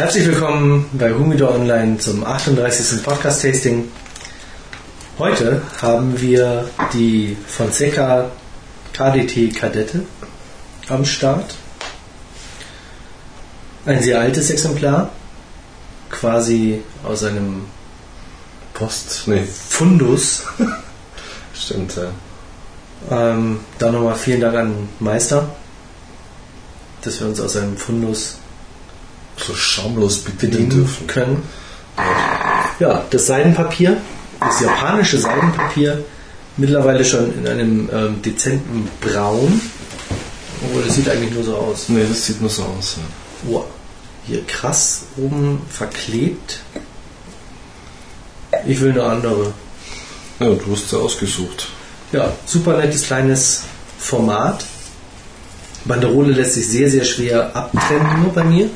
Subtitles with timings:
[0.00, 3.02] Herzlich willkommen bei Humidor Online zum 38.
[3.02, 3.86] Podcast-Tasting.
[5.18, 8.30] Heute haben wir die Fonseca
[8.94, 10.04] KDT Kadette
[10.88, 11.54] am Start.
[13.84, 15.10] Ein sehr altes Exemplar,
[16.08, 17.66] quasi aus einem
[18.72, 19.24] Post?
[19.26, 20.44] Nee, Fundus.
[21.52, 22.10] stimmt, ja.
[23.10, 25.50] Ähm, da nochmal vielen Dank an Meister,
[27.02, 28.39] dass wir uns aus einem Fundus
[29.46, 31.06] So schamlos bedienen bedienen dürfen.
[31.06, 31.42] können.
[32.78, 33.96] Ja, das Seidenpapier,
[34.40, 36.04] das japanische Seidenpapier,
[36.56, 39.60] mittlerweile schon in einem ähm, dezenten Braun.
[40.62, 41.88] Obwohl, das sieht eigentlich nur so aus.
[41.88, 42.96] Nee, das sieht nur so aus.
[42.96, 43.50] Ja.
[43.52, 43.64] Wow.
[44.26, 46.60] Hier krass oben verklebt.
[48.66, 49.52] Ich will eine andere.
[50.38, 51.68] ja, du hast ja ausgesucht.
[52.12, 53.64] Ja, super nettes kleines
[53.98, 54.64] Format.
[55.84, 58.68] Banderole lässt sich sehr, sehr schwer abtrennen, nur bei mir.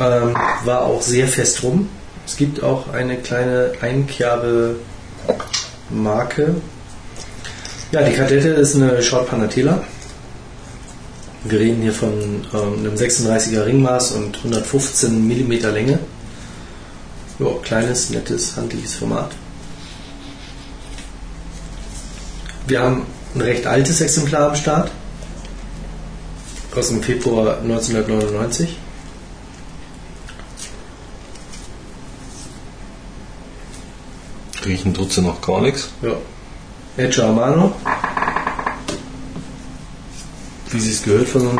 [0.00, 1.88] Ähm, war auch sehr fest rum.
[2.26, 6.56] Es gibt auch eine kleine Einkerbe-Marke.
[7.92, 9.84] Ja, die Kadette ist eine Short Panatela.
[11.44, 15.98] Wir reden hier von ähm, einem 36er Ringmaß und 115 mm Länge.
[17.38, 19.30] Ja, kleines, nettes, handliches Format.
[22.66, 24.90] Wir haben ein recht altes Exemplar am Start.
[26.74, 28.78] Aus dem Februar 1999.
[34.66, 35.90] Riechen tut sie noch gar nichts.
[36.02, 36.14] Ja.
[36.96, 37.72] Edge Amano.
[40.70, 41.58] Wie sie es gehört von einem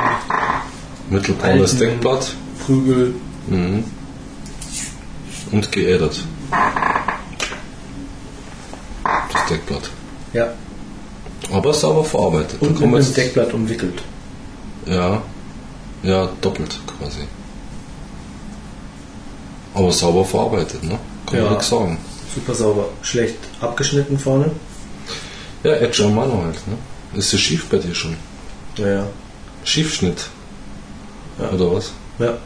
[1.10, 2.34] Mittelbraunes Deckblatt.
[2.64, 3.14] Prügel.
[3.48, 3.84] Mhm.
[5.52, 6.18] Und geädert.
[9.32, 9.90] Das Deckblatt.
[10.32, 10.52] Ja.
[11.52, 12.60] Aber sauber verarbeitet.
[12.62, 14.02] Da Und kann mit einem Deckblatt umwickelt.
[14.86, 15.22] Ja.
[16.02, 17.20] Ja, doppelt quasi.
[19.74, 20.98] Aber sauber verarbeitet, ne?
[21.26, 21.44] Kann Ja.
[21.44, 21.98] man nichts sagen.
[22.34, 22.88] Super sauber.
[23.02, 24.50] Schlecht abgeschnitten vorne.
[25.62, 26.76] Ja, Edge Amano halt, ne?
[27.18, 28.16] Ist sie schief bei dir schon?
[28.76, 29.06] Ja, ja.
[29.64, 30.28] Schiefschnitt.
[31.38, 31.50] Ja.
[31.50, 31.92] Oder was?
[32.18, 32.38] Ja.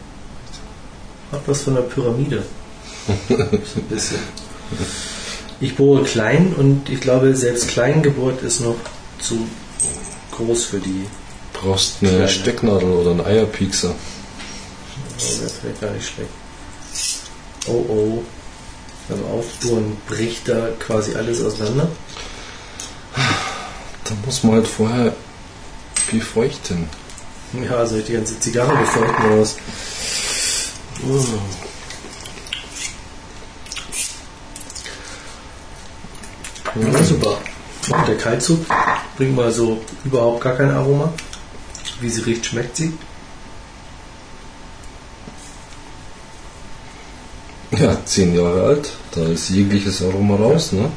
[1.32, 2.42] Hat was von der Pyramide.
[3.28, 4.18] so ein bisschen.
[5.60, 8.76] Ich bohre klein und ich glaube, selbst Kleingeburt ist noch
[9.20, 9.48] zu
[10.32, 11.06] groß für die.
[11.52, 12.28] Brauchst eine Kleine.
[12.28, 13.94] Stecknadel oder einen Eierpiekser.
[15.18, 16.30] Oh, wäre vielleicht gar nicht schlecht.
[17.66, 18.22] Oh oh.
[19.08, 21.88] Beim Aufbohren bricht da quasi alles auseinander.
[24.04, 25.14] Da muss man halt vorher
[26.10, 26.88] befeuchten.
[27.52, 29.56] Ja, soll ich die ganze Zigarre befeuchten oder was?
[31.08, 31.24] Oh.
[36.74, 37.38] Ja, super.
[37.90, 38.66] Und der Kaltzug
[39.16, 41.12] bringt mal so überhaupt gar kein Aroma.
[42.00, 42.92] Wie sie riecht, schmeckt sie.
[47.80, 48.92] Ja, zehn Jahre alt.
[49.12, 50.90] Da ist jegliches Aroma raus, ne?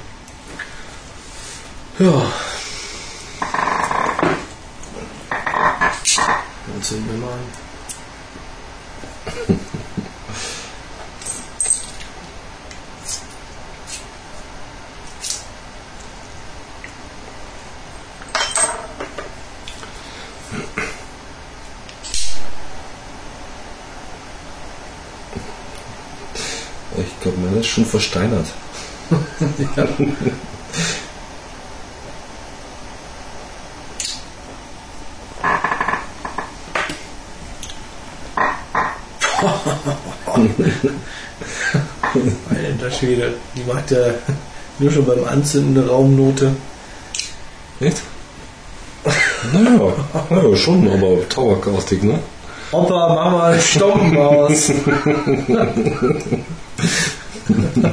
[2.00, 2.32] Ja.
[6.68, 7.38] Dann zünden wir mal
[27.72, 28.48] schon versteinert.
[42.50, 43.98] Alter Schwede, die macht ja
[44.80, 46.56] nur schon beim Anzünden eine Raumnote.
[47.80, 48.02] Echt?
[49.54, 49.94] Naja,
[50.30, 52.20] naja, schon, aber tabakartig, ne?
[52.72, 53.58] Opa, Mama,
[57.54, 57.92] Stoppenmaus.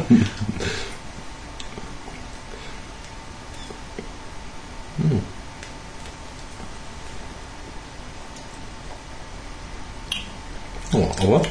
[10.93, 11.43] Ja, aber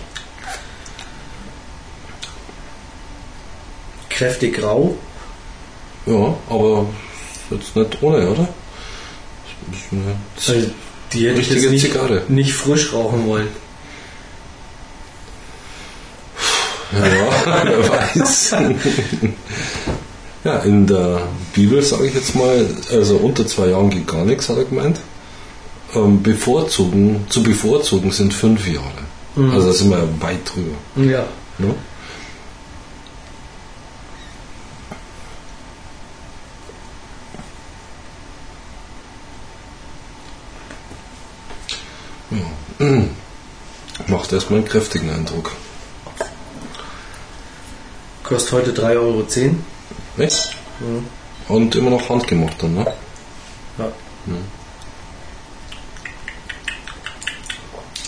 [4.18, 4.98] Kräftig grau.
[6.08, 6.88] Ja, aber
[7.52, 8.48] jetzt nicht ohne, oder?
[9.68, 10.16] Das ist eine
[10.56, 10.72] Also,
[11.14, 12.24] die hätte ich jetzt nicht, Zigarre.
[12.28, 13.50] nicht frisch rauchen wollen.
[16.94, 17.06] Ja,
[17.64, 18.56] wer weiß.
[20.44, 21.22] ja, in der
[21.54, 25.00] Bibel sage ich jetzt mal, also unter zwei Jahren geht gar nichts, hat er gemeint.
[25.96, 28.86] Ähm, bevorzugen, zu bevorzugen sind fünf Jahre.
[29.36, 29.52] Mhm.
[29.52, 30.76] Also da sind wir weit drüber.
[30.96, 31.26] Ja.
[31.58, 31.74] Ne?
[42.80, 42.98] Ja.
[44.08, 45.52] macht erstmal einen kräftigen Eindruck.
[48.28, 49.26] Kostet heute 3,10 Euro.
[50.18, 50.56] Echt?
[51.48, 52.86] Und immer noch handgemacht dann, ne?
[53.78, 53.86] Ja.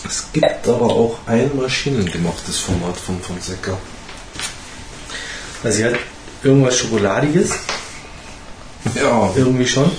[0.06, 3.78] Es gibt aber auch ein maschinengemachtes Format von Fonseca.
[5.62, 5.94] Also sie hat
[6.42, 7.52] irgendwas Schokoladiges,
[8.94, 9.90] Ja, irgendwie schon,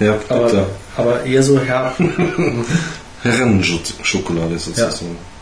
[0.00, 0.66] ja aber, bitte.
[0.96, 1.96] aber eher so herb.
[3.22, 5.16] Herrenschokolade sozusagen.
[5.16, 5.33] Ja.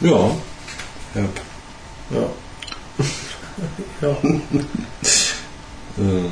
[0.00, 1.40] Herb.
[2.10, 2.30] Ja.
[4.00, 4.08] ja.
[5.98, 6.30] Äh.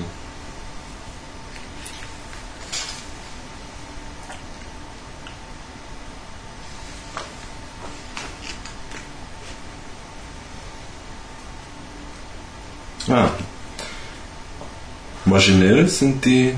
[13.09, 13.31] Ah.
[15.25, 16.57] Maschinell sind die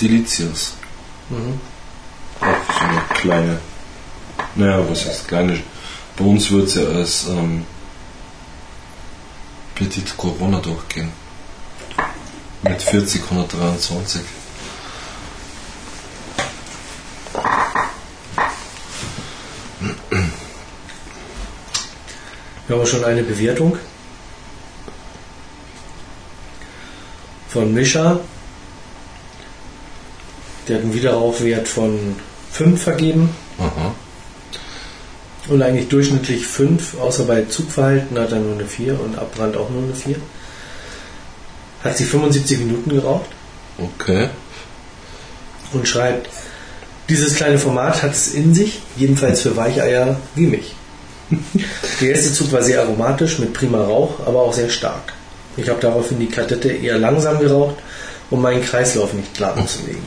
[0.00, 0.74] Delicias.
[1.30, 1.60] Mhm.
[2.40, 3.60] Auch so eine kleine.
[4.56, 5.62] Naja, was ist kleine?
[6.16, 7.64] Bei uns wird es ja als ähm,
[9.74, 11.10] Petit Corona durchgehen.
[12.62, 14.20] Mit 40, 123.
[22.68, 23.76] Wir haben schon eine Bewertung
[27.48, 28.20] von Mischa.
[30.68, 32.16] Der hat einen Wiederaufwert von
[32.52, 33.30] 5 vergeben.
[35.52, 39.70] Und eigentlich durchschnittlich 5, außer bei Zugverhalten hat er nur eine 4 und Abbrand auch
[39.70, 40.16] nur eine 4.
[41.84, 43.30] Hat sie 75 Minuten geraucht
[43.78, 44.28] Okay.
[45.72, 46.28] und schreibt,
[47.08, 50.74] dieses kleine Format hat es in sich, jedenfalls für Weicheier wie mich.
[52.00, 55.12] Der erste Zug war sehr aromatisch mit prima Rauch, aber auch sehr stark.
[55.56, 57.76] Ich habe daraufhin die Kadette eher langsam geraucht,
[58.30, 60.04] um meinen Kreislauf nicht lahmzulegen.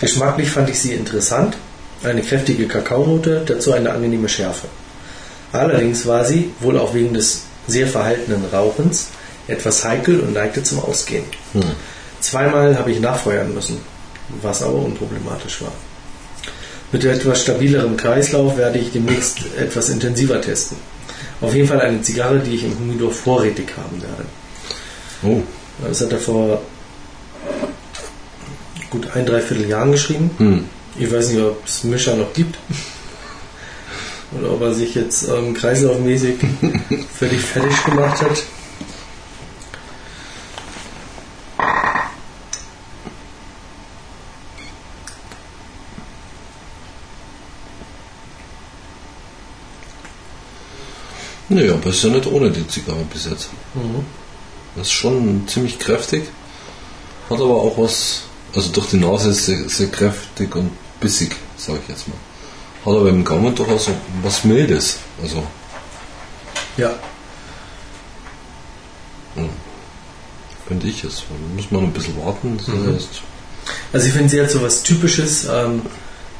[0.00, 1.56] Geschmacklich fand ich sie interessant,
[2.02, 4.68] eine kräftige Kakaonote, dazu eine angenehme Schärfe.
[5.52, 9.08] Allerdings war sie, wohl auch wegen des sehr verhaltenen Rauchens,
[9.46, 11.24] etwas heikel und neigte zum Ausgehen.
[11.52, 11.62] Hm.
[12.20, 13.78] Zweimal habe ich nachfeuern müssen,
[14.42, 15.72] was aber unproblematisch war.
[16.92, 20.76] Mit etwas stabilerem Kreislauf werde ich demnächst etwas intensiver testen.
[21.40, 24.24] Auf jeden Fall eine Zigarre, die ich im Humidor vorrätig haben werde.
[25.22, 25.42] Oh.
[25.86, 26.60] Das hat er vor
[28.90, 30.30] gut ein, dreiviertel Jahren geschrieben.
[30.38, 30.64] Hm.
[30.98, 32.58] Ich weiß nicht, ob es Mischer noch gibt.
[34.36, 36.34] Oder ob er sich jetzt ähm, kreislaufmäßig
[37.14, 38.42] völlig fertig gemacht hat.
[51.48, 53.48] Naja, aber ist ja nicht ohne die Zigarre bis jetzt.
[53.74, 54.04] Mhm.
[54.76, 56.24] Das ist schon ziemlich kräftig.
[57.30, 58.22] Hat aber auch was,
[58.54, 62.16] also durch die Nase ist sehr, sehr kräftig und bissig, sage ich jetzt mal.
[62.86, 63.92] Hat aber im Gaumen durchaus so
[64.22, 64.98] was Mildes.
[65.22, 65.42] Also,
[66.76, 66.90] Ja,
[70.66, 71.22] finde ich es.
[71.56, 72.56] Muss man ein bisschen warten.
[72.58, 72.94] Das Mhm.
[72.94, 73.22] heißt,
[73.92, 75.82] Also ich finde, sie hat so was Typisches, ähm,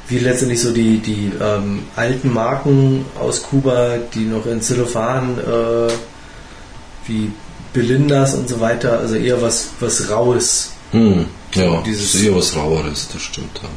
[0.08, 5.92] wie letztendlich so die, die ähm, alten Marken aus Kuba, die noch in Zellophan, äh,
[7.06, 7.30] wie
[7.74, 10.70] Belindas und so weiter, also eher was, was Raues.
[10.92, 13.60] hm, ja, Dieses- eher was Raueres, das stimmt.
[13.62, 13.68] Ja.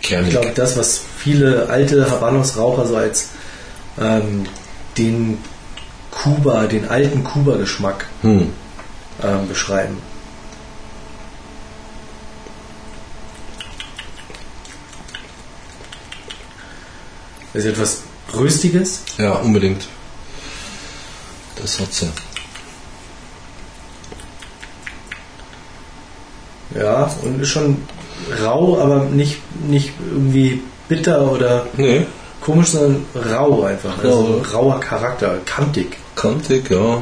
[0.00, 0.30] Ich Kernig.
[0.30, 3.30] glaube, das, was viele alte Habanos-Raucher so als
[4.00, 4.46] ähm,
[4.96, 5.38] den
[6.10, 8.52] Kuba, den alten Kuba-Geschmack Hm.
[9.22, 9.98] ähm, beschreiben.
[17.52, 18.02] Ist etwas
[18.32, 19.86] Röstiges, Ja, unbedingt.
[21.56, 22.08] Das hat sie.
[26.74, 27.82] ja, und ist schon
[28.42, 32.06] rau, aber nicht, nicht irgendwie bitter oder Nee,
[32.40, 33.98] komisch, sondern rau einfach.
[33.98, 34.58] Also Rau.
[34.58, 35.96] rauer Charakter, kantig.
[36.16, 36.98] kantig, ja.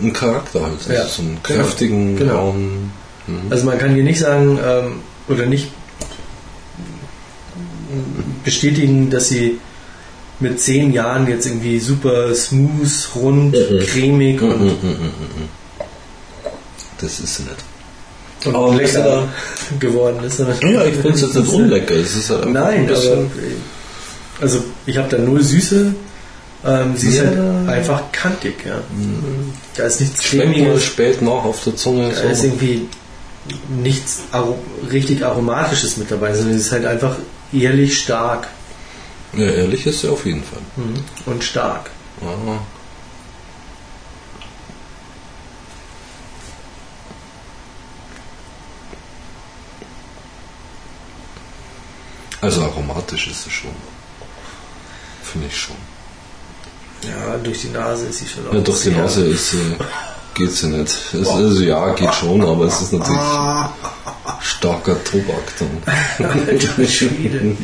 [0.00, 0.74] Ein Charakter halt.
[0.78, 2.34] Also Ja, so einen genau, kräftigen, genau.
[2.50, 2.92] rauen.
[3.50, 5.68] Also man kann hier nicht sagen ähm, oder nicht
[8.44, 9.58] bestätigen, dass sie
[10.38, 14.76] mit zehn Jahren jetzt irgendwie super smooth, rund, cremig und,
[17.00, 17.56] Das ist sie nicht.
[18.46, 19.28] Und Aber lecker
[19.80, 20.36] geworden ist.
[20.38, 21.94] sondern- Ja, ich finde es jetzt nicht unlecker.
[21.94, 23.26] Es ist halt Nein, aber
[24.40, 25.94] also ich habe da null Süße.
[26.64, 27.24] Ähm, sie ist Ja.
[27.24, 28.54] halt einfach kantig.
[28.66, 28.80] Ja.
[29.76, 30.84] Da ist nichts cremiges.
[30.84, 32.10] spät nach auf der Zunge.
[32.10, 32.46] Da ist So.
[32.46, 32.88] irgendwie
[33.82, 34.58] nichts aro
[34.90, 37.16] richtig aromatisches mit dabei, sondern es ist halt einfach
[37.52, 38.48] ehrlich stark
[39.36, 40.58] Ja, ehrlich ist sie auf jeden Fall.
[41.26, 41.90] und stark.
[42.20, 42.58] Ja.
[52.40, 53.70] Also aromatisch ist es schon.
[55.22, 55.76] Finde ich schon.
[57.02, 58.54] Ja, durch die Nase ist sie schon auch.
[58.54, 59.56] Ja, durch die Nase ist, äh,
[60.34, 60.94] geht's ja nicht.
[61.14, 63.20] Es, also ja, geht schon, aber es ist natürlich
[64.40, 66.26] starker Tobak dann.
[66.26, 67.56] Alter Schwede.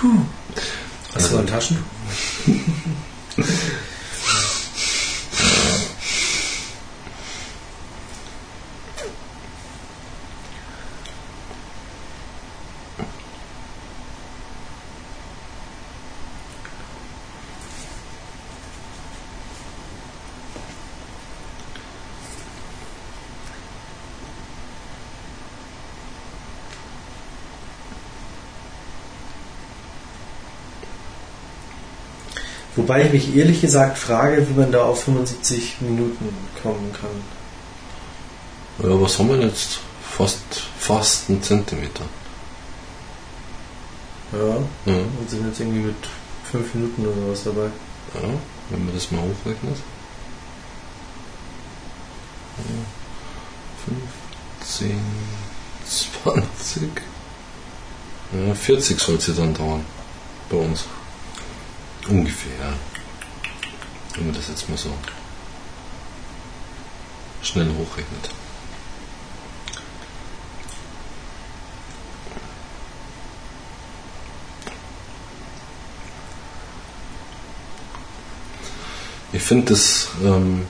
[0.00, 0.08] Puh.
[1.14, 1.84] Hast du ein Taschentuch?
[32.88, 37.10] Wobei ich mich ehrlich gesagt frage, wie man da auf 75 Minuten kommen kann.
[38.82, 39.80] Ja, was haben wir jetzt?
[40.02, 40.40] Fast,
[40.78, 42.04] fast einen Zentimeter.
[44.32, 45.96] Ja, Ja, und sind jetzt irgendwie mit
[46.50, 47.66] 5 Minuten oder sowas dabei.
[48.22, 48.28] ja
[48.70, 49.76] wenn man das mal hochrechnet.
[52.56, 52.84] Ja,
[54.62, 54.98] 15,
[56.24, 56.82] 20.
[58.32, 59.84] Ja, 40 soll es ja dann dauern.
[60.48, 60.84] Bei uns.
[62.08, 62.72] Ungefähr.
[64.14, 64.90] Wenn man das jetzt mal so
[67.42, 68.30] schnell hochrechnet.
[79.32, 80.62] Ich finde das ähm,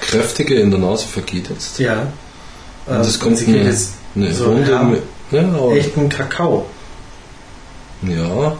[0.00, 1.78] Kräftige in der Nase vergeht jetzt.
[1.78, 2.12] Ja.
[2.86, 4.70] Und es Ähm, kommt eine, jetzt eine so Runde.
[5.30, 6.66] ja, echten Kakao.
[8.02, 8.56] ja.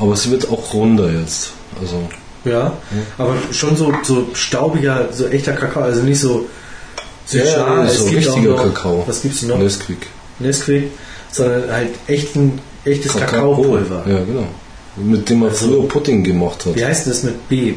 [0.00, 1.50] Aber es wird auch runder jetzt.
[1.80, 2.08] Also,
[2.44, 2.72] Ja,
[3.18, 6.46] aber schon so, so staubiger, so echter Kakao, also nicht so
[7.30, 9.04] Ja, Südschar, nee, es so gibt auch richtiger noch, Kakao.
[9.06, 9.58] Was gibt's noch?
[9.58, 10.06] Nesquik.
[10.38, 10.90] Nesquik,
[11.30, 14.04] sondern halt echten, echtes Kakaopulver.
[14.06, 14.46] Ja, genau.
[14.96, 16.74] Mit dem man Also- früher Pudding gemacht hat.
[16.74, 17.74] Wie heißt das mit B?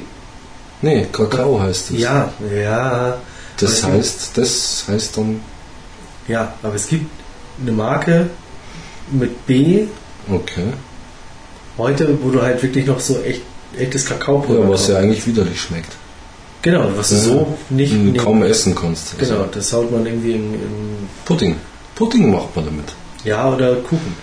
[0.81, 1.99] Nee, Kakao heißt es.
[1.99, 3.17] Ja, ja.
[3.57, 7.05] Das es heißt, das heißt dann, Gibt, ja, aber es gibt
[7.61, 8.29] eine Marke
[9.11, 9.83] mit B
[10.31, 10.73] okay.
[11.77, 13.41] Heute, wo du halt wirklich noch so echt,
[13.77, 15.91] echtes Kakaopulver Ja, was ja eigentlich widerlich schmeckt.
[16.61, 17.21] Genau, was du Ja.
[17.21, 19.15] so nicht nehmen- kaum essen kannst.
[19.19, 21.55] Also Genau, das haut man irgendwie in, in Pudding.
[21.95, 22.85] Pudding macht man damit.
[23.25, 24.15] ja oder Kuchen.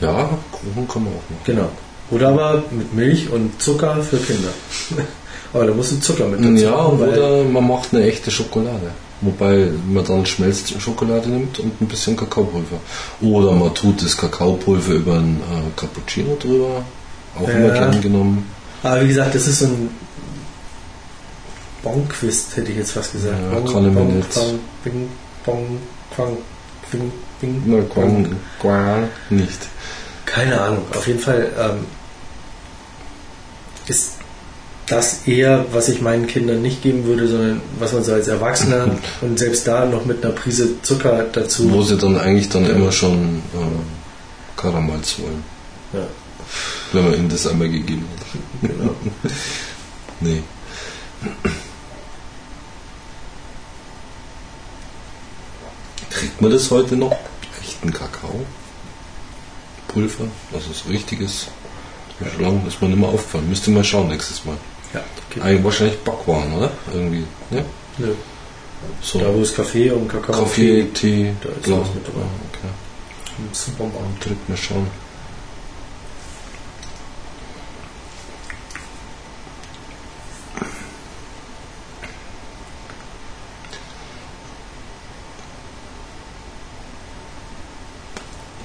[0.00, 1.40] Ja, Kuchen kann man auch machen.
[1.44, 1.68] Genau.
[2.10, 4.50] Oder aber mit Milch und Zucker für Kinder.
[5.52, 8.92] aber da musst du Zucker mit dazu Ja, weil- oder man macht eine echte Schokolade.
[9.22, 12.78] Wobei man dann Schmelzschokolade nimmt und ein bisschen Kakaopulver.
[13.22, 16.84] Oder man tut das Kakaopulver über ein äh, Cappuccino drüber.
[17.34, 17.74] Auch immer Ja.
[17.90, 18.46] gern genommen.
[18.82, 19.88] Aber wie gesagt, das ist so ein
[21.82, 23.36] Bonquist, hätte ich jetzt fast gesagt.
[23.52, 24.30] Ja, Bon, kann Bon, nicht.
[24.30, 25.08] Quang, Bing,
[25.44, 25.78] Bong,
[26.14, 26.36] Quang,
[26.90, 27.82] Bing, Bing, Na.
[27.84, 29.68] Quang, Quang nicht.
[30.24, 30.82] Keine Ahnung.
[30.94, 31.86] Auf jeden Fall ähm,
[33.86, 34.15] ist
[34.86, 38.96] das eher, was ich meinen Kindern nicht geben würde, sondern was man so als Erwachsener
[39.20, 41.70] und selbst da noch mit einer Prise Zucker dazu.
[41.72, 43.80] Wo sie dann eigentlich dann immer schon ähm,
[44.56, 45.42] Karamals wollen.
[45.92, 46.06] Ja,
[46.92, 48.70] Wenn man ihnen das einmal gegeben hat.
[48.70, 48.94] genau.
[50.18, 50.42] Nee.
[56.08, 57.14] Kriegt man das heute noch?
[57.60, 58.46] Echten Kakao?
[59.88, 60.24] Pulver?
[60.54, 61.48] Also so richtiges?
[62.34, 63.48] Schon lange ist mir nicht mehr aufgefallen.
[63.48, 64.56] Müsste mal schauen nächstes Mal.
[64.96, 65.40] Ja, okay.
[65.42, 66.70] Eigentlich wahrscheinlich Backwaren, oder?
[66.92, 67.24] Irgendwie.
[67.50, 67.62] Ja?
[67.98, 68.14] Nö.
[69.02, 69.18] So.
[69.18, 71.80] Da wo es Kaffee und Kakao Kaffee, Tee, Da ist blau.
[71.80, 72.20] was mit dabei.
[72.20, 73.48] Ah, okay.
[73.52, 74.24] Supermarkt.
[74.24, 74.86] Direkt mal schauen.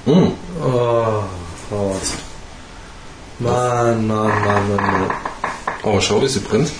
[0.06, 0.32] Mm.
[0.64, 1.24] Oh,
[1.70, 2.02] Gott.
[3.40, 5.12] Mann, Mann, Mann, Mann, Mann.
[6.02, 6.72] Schau, wie sie brennt.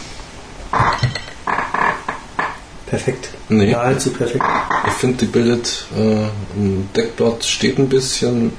[2.88, 3.30] Perfekt.
[3.50, 3.72] Nee.
[3.72, 4.44] Nahezu perfekt.
[4.88, 6.26] Ich finde, die bildet äh,
[6.56, 8.52] ein Deckblatt steht ein bisschen.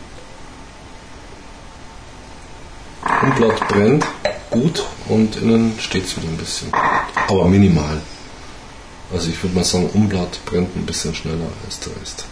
[3.23, 4.07] Umblatt brennt
[4.50, 6.73] gut und innen steht es wieder ein bisschen.
[7.28, 8.00] Aber minimal.
[9.12, 12.25] Also ich würde mal sagen, Umblatt brennt ein bisschen schneller als der Rest.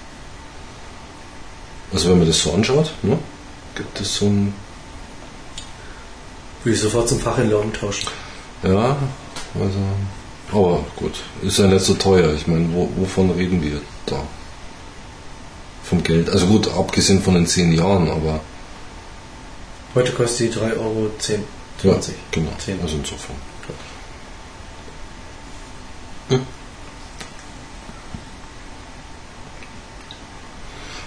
[1.93, 3.19] Also wenn man das so anschaut, ne,
[3.75, 4.55] gibt es so ein,
[6.65, 8.09] Würde ich sofort zum Fachhändler umtauschen.
[8.63, 8.97] ja,
[9.55, 9.79] also,
[10.53, 12.35] aber gut, ist ja nicht so teuer.
[12.35, 14.23] Ich meine, wo, wovon reden wir da?
[15.85, 16.29] Vom Geld.
[16.29, 18.41] Also gut, abgesehen von den 10 Jahren, aber
[19.95, 21.11] Heute kostet die 3,10 Euro.
[21.19, 21.45] 10,
[21.83, 22.15] 20.
[22.15, 22.53] Ja, genau.
[22.59, 22.81] 10.
[22.81, 23.37] Also insofern.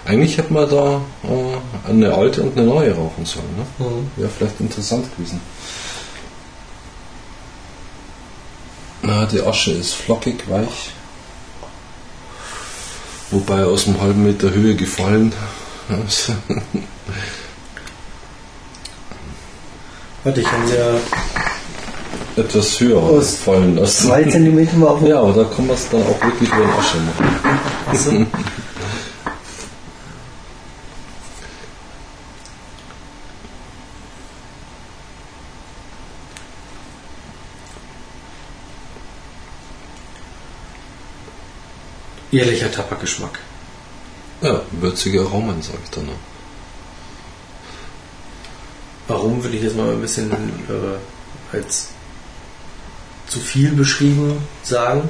[0.05, 3.45] Eigentlich hätte man da äh, eine alte und eine neue rauchen sollen.
[3.57, 3.65] Ne?
[3.86, 4.12] Mhm.
[4.17, 5.39] Wäre vielleicht interessant gewesen.
[9.01, 10.91] Na, die Asche ist flockig, weich.
[13.31, 15.33] Wobei aus einem halben Meter Höhe gefallen.
[20.24, 21.00] Warte, ich kann ja
[22.36, 24.07] Etwas höher Aus fallen lassen.
[24.07, 26.72] zwei Zentimeter mal auf Ja, aber da kann man es dann auch wirklich über den
[26.72, 27.25] Asche machen.
[27.88, 28.12] Achso.
[42.33, 43.37] Ehrlicher Tabakgeschmack.
[44.41, 46.13] Ja, würzige Aromen, sage ich dann noch.
[49.07, 51.89] Warum will ich jetzt mal ein bisschen äh, als
[53.27, 55.07] zu viel beschrieben sagen?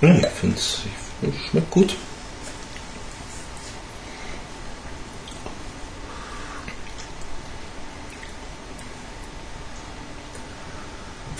[0.00, 0.82] Ja, ich finde es
[1.50, 1.96] schmeckt gut.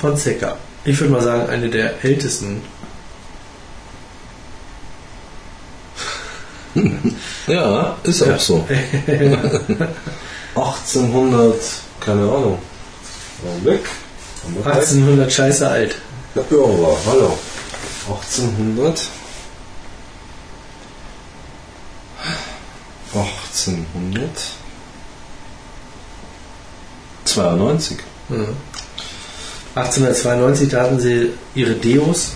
[0.05, 0.59] Fonseca.
[0.85, 2.61] Ich würde mal sagen, eine der ältesten.
[7.47, 8.67] Ja, ist auch so.
[10.55, 11.55] 1800,
[12.01, 12.59] keine Ahnung.
[13.63, 13.81] Weg.
[14.65, 15.97] 1800 scheiße alt.
[16.35, 17.39] Ja, aber, hallo.
[18.09, 19.03] 1800.
[23.13, 24.31] 1800.
[27.27, 27.99] 92.
[28.31, 28.57] Mhm.
[29.75, 32.33] 1892, da hatten sie ihre Deos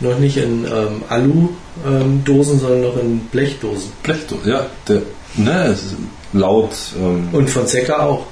[0.00, 3.90] noch nicht in ähm, Alu-Dosen, sondern noch in Blechdosen.
[4.02, 5.02] Blechdo, ja, der,
[5.36, 5.76] ne,
[6.32, 8.26] laut, ähm, Und Fonseca auch.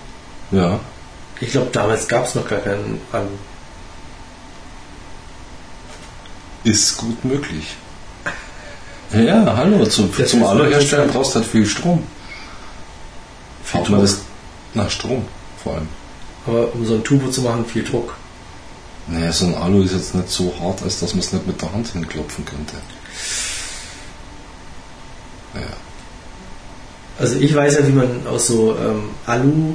[0.53, 0.79] ja,
[1.41, 3.27] Ich glaube, damals gab es noch gar keinen Alu.
[6.65, 7.77] ist gut möglich.
[9.13, 11.13] Ja, hallo, zum, Das zum interessant.
[11.13, 12.03] brauchst du halt viel Strom.
[13.63, 14.01] Viel Druck.
[14.01, 14.19] das
[14.73, 15.25] nach Strom
[15.63, 15.89] vor allem.
[16.47, 18.15] Aber um so ein Turbo zu machen, viel Druck.
[19.07, 21.61] Naja, so ein Alu ist jetzt nicht so hart, als dass man es nicht mit
[21.61, 22.75] der Hand hinklopfen könnte.
[25.55, 25.67] Naja,
[27.19, 29.75] Also ich weiß ja, wie man aus so ähm, Alu,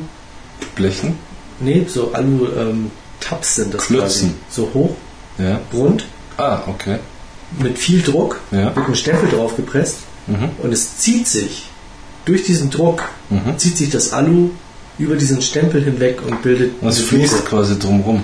[0.75, 1.15] Blechen?
[1.59, 4.29] nee, so Alu-Tabs sind das Klötzen.
[4.29, 4.31] quasi.
[4.49, 4.95] So hoch,
[5.37, 5.61] Ja.
[5.73, 6.05] rund,
[6.37, 6.99] Ah, okay.
[7.59, 8.75] mit viel Druck, Ja.
[8.75, 10.49] wird ein Stempel drauf gepresst Mhm.
[10.61, 11.65] und es zieht sich
[12.25, 13.57] durch diesen Druck, Mhm.
[13.57, 14.49] zieht sich das Alu
[14.97, 18.23] über diesen Stempel hinweg und bildet Das fließt quasi drumrum.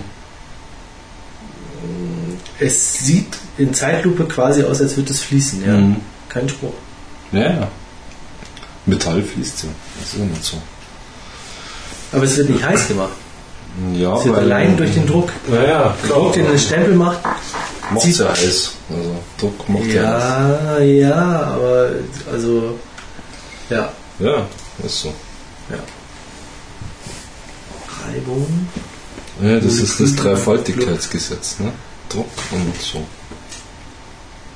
[2.59, 5.73] Es sieht in Zeitlupe quasi aus, als würde es fließen, ja.
[5.77, 5.97] Mhm.
[6.29, 6.73] Kein Spruch.
[7.31, 7.67] Ja, ja.
[8.85, 9.69] Metall fließt ja.
[9.99, 10.57] Das ist ja nicht so.
[12.11, 13.09] Aber es wird nicht heiß gemacht.
[13.93, 15.29] Ja, Es wird allein durch den Druck.
[15.47, 17.19] Naja, Der Druck, den ein Stempel macht,
[17.91, 18.71] Macht zieht- ja heiß.
[18.89, 20.79] Also Druck macht ja heiß.
[20.79, 21.13] ja, ja,
[21.55, 21.89] aber
[22.31, 22.79] also,
[23.69, 24.45] ja, Ja,
[24.83, 25.13] ist so.
[25.69, 25.77] ja.
[28.07, 28.67] Reibung.
[29.41, 31.73] Ja, das ist das Dreifaltigkeitsgesetz, ne?
[32.09, 32.99] Druck und so.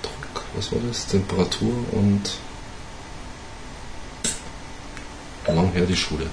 [0.02, 1.08] Druck, was war das?
[1.08, 2.22] Temperatur und
[5.48, 6.28] lang her die Schule.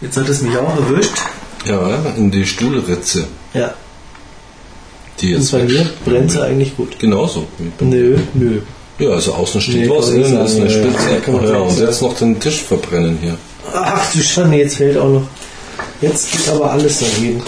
[0.00, 1.18] Jetzt hat es mich auch erwischt.
[1.64, 3.74] Ja, in die Stuhlritze, Ja.
[5.20, 6.98] die Und jetzt bei mir brennt sie eigentlich gut.
[6.98, 7.46] Genauso.
[7.80, 8.60] Nö, nö.
[8.98, 10.70] Ja, also außen steht was, innen ist eine ja.
[10.70, 11.10] Spitze.
[11.10, 13.36] Ja, nicht und jetzt noch den Tisch verbrennen hier.
[13.74, 15.28] Ach du Schande, jetzt fällt auch noch.
[16.00, 17.42] Jetzt geht aber alles daneben.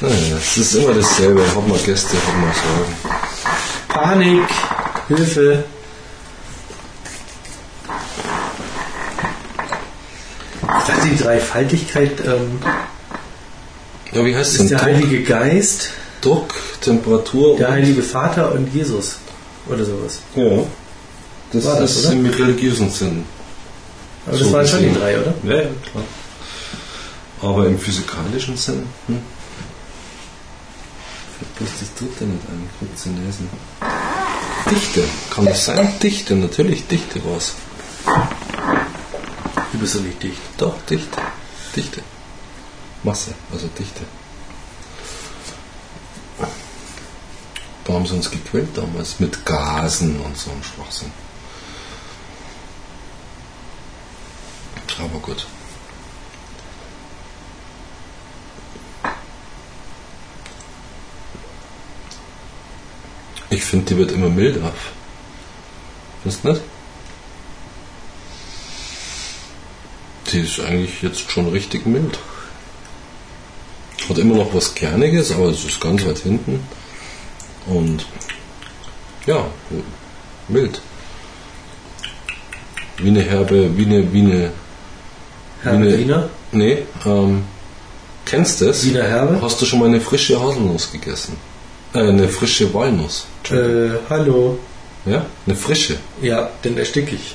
[0.00, 1.42] Naja, es ist immer dasselbe.
[1.54, 2.96] Hab mal Gäste, hab mal Sorgen.
[3.88, 4.48] Panik,
[5.08, 5.64] Hilfe.
[10.62, 12.60] Ich dachte, die Dreifaltigkeit ähm,
[14.12, 14.94] Ja, wie heißt es ist der denn?
[14.94, 19.16] Druck, Heilige Geist, Druck, Temperatur der Heilige Vater und Jesus.
[19.68, 20.20] Oder sowas.
[20.34, 20.64] Ja.
[21.52, 23.24] Das War das, ist im religiösen Sinn.
[24.26, 25.34] Aber das So waren schon die drei, oder?
[25.44, 26.04] Ja, ja, klar.
[27.42, 29.20] Aber im physikalischen Sinn, hm?
[31.56, 33.48] Bloß das dritte nicht ein, Näsen.
[34.70, 35.88] Dichte, kann das sein?
[36.02, 37.54] Dichte, natürlich Dichte war's.
[39.72, 40.40] Du bist doch nicht dicht.
[40.56, 41.20] Doch, Dichte.
[41.76, 42.02] Dichte.
[43.02, 44.02] Masse, also Dichte.
[47.86, 51.12] Da haben sie uns gequält damals mit Gasen und so einem Schwachsinn.
[54.98, 55.46] Aber gut.
[63.50, 64.72] Ich finde, die wird immer milder.
[66.24, 66.62] Du nicht?
[70.32, 72.18] Die ist eigentlich jetzt schon richtig mild.
[74.08, 76.66] Hat immer noch was Kerniges, aber es ist ganz weit hinten.
[77.66, 78.06] Und
[79.26, 79.44] ja,
[80.48, 80.80] mild.
[82.98, 84.50] Wie eine herbe, wie eine, wie eine,
[85.62, 86.28] Herr Wie eine- Wiener?
[86.52, 87.44] nee, ähm,
[88.24, 88.84] kennst du es?
[88.86, 89.40] Wiener Herbe?
[89.42, 91.36] Hast du schon mal eine frische Haselnuss gegessen?
[91.92, 93.26] Äh, eine frische Walnuss.
[93.50, 94.58] Äh, hallo.
[95.04, 95.26] Ja?
[95.46, 95.96] Eine frische.
[96.22, 97.34] Ja, den ersticke ich.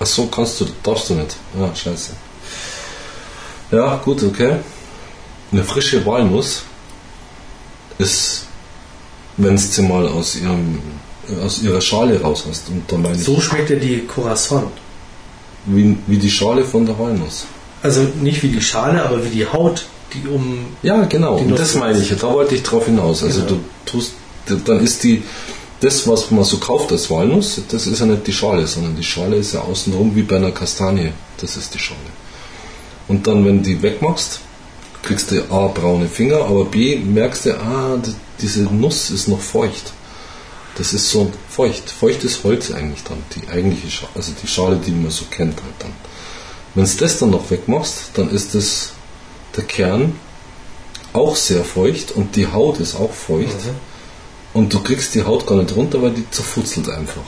[0.00, 1.36] Ach so, kannst du, darfst du nicht.
[1.58, 2.12] Ja, scheiße.
[3.70, 4.56] Ja, gut, okay.
[5.52, 6.62] Eine frische Walnuss
[7.98, 8.46] ist,
[9.36, 10.78] wenn du sie mal aus, ihrem,
[11.44, 14.64] aus ihrer Schale raus hast, und da meine ich, So schmeckt ja die Corazon.
[15.66, 17.44] wie, wie die Schale von der Walnuss.
[17.82, 20.66] Also nicht wie die Schale, aber wie die Haut, die um.
[20.82, 23.22] Ja, genau, und das meine ich, da wollte ich drauf hinaus.
[23.22, 23.52] Also Genau.
[23.52, 24.12] du tust,
[24.66, 25.22] dann ist die,
[25.80, 29.02] das, was man so kauft als Walnuss, das ist ja nicht die Schale, sondern die
[29.02, 31.12] Schale ist ja außenrum wie bei einer Kastanie.
[31.40, 31.98] Das ist die Schale.
[33.08, 34.40] Und dann, wenn du die wegmachst,
[35.02, 37.98] kriegst du A, braune Finger, aber B, merkst du, ah,
[38.40, 39.92] diese Nuss ist noch feucht.
[40.76, 41.90] Das ist so feucht.
[41.90, 45.74] Feuchtes Holz eigentlich dann, die eigentliche Schale, also die Schale, die man so kennt halt
[45.80, 45.92] dann.
[46.74, 48.92] Wenn du das dann noch wegmachst, dann ist das
[49.56, 50.18] der Kern
[51.12, 53.56] auch sehr feucht und die Haut ist auch feucht.
[54.54, 57.22] Und du kriegst die Haut gar nicht runter, weil die zerfutzelt einfach.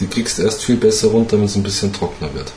[0.00, 2.52] Die kriegst du erst viel besser runter, wenn es ein bisschen trockener wird.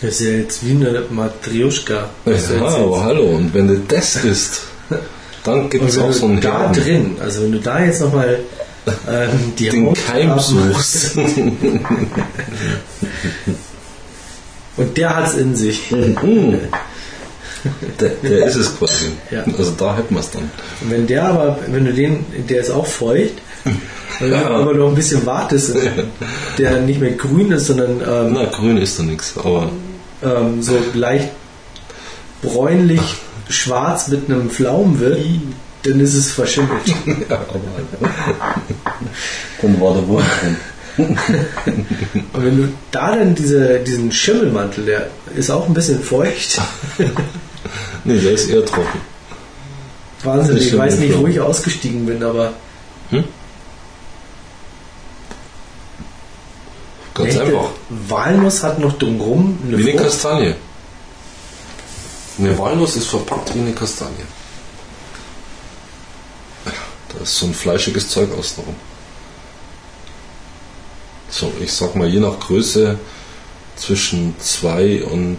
[0.00, 2.10] Das ist ja jetzt wie eine Matrioschka.
[2.26, 2.34] Ja,
[2.66, 4.62] aber hallo, und wenn du das isst,
[5.44, 8.40] dann gibt es auch so einen da Herden, drin, also wenn du da jetzt nochmal
[9.08, 11.16] ähm, die den Haut Keim suchst.
[14.76, 15.82] Und der hat's in sich.
[18.00, 19.12] Der, der ist es quasi.
[19.30, 19.44] Ja.
[19.56, 20.50] Also da hätten wir es dann.
[20.80, 24.50] Und wenn der aber, wenn du den, der ist auch feucht, wenn du Ja.
[24.50, 25.74] aber noch ein bisschen wartest,
[26.58, 29.70] der nicht mehr grün ist, sondern ähm, Na, grün ist da nichts, aber
[30.22, 31.30] ähm, so leicht
[32.42, 33.00] bräunlich
[33.48, 35.18] schwarz mit einem Pflaumen wird,
[35.82, 36.94] dann ist es verschimmelt.
[39.60, 40.56] dann war der drin.
[42.32, 46.60] Und wenn du da dann diese, diesen Schimmelmantel, der ist auch ein bisschen feucht.
[48.04, 49.00] Nee, der ist eher trocken.
[50.22, 52.52] Wahnsinn, ich weiß nicht, wo ich ausgestiegen bin, aber
[57.24, 57.70] Ganz echte einfach.
[58.08, 60.02] Walnuss hat noch drumherum eine Wie eine.
[60.02, 60.54] Kastanie.
[62.38, 64.24] Eine Walnuss ist verpackt wie eine Kastanie.
[66.64, 68.74] Da ist so ein fleischiges Zeug außenrum.
[71.30, 72.98] So, ich sag mal, je nach Größe
[73.76, 75.38] zwischen 2 und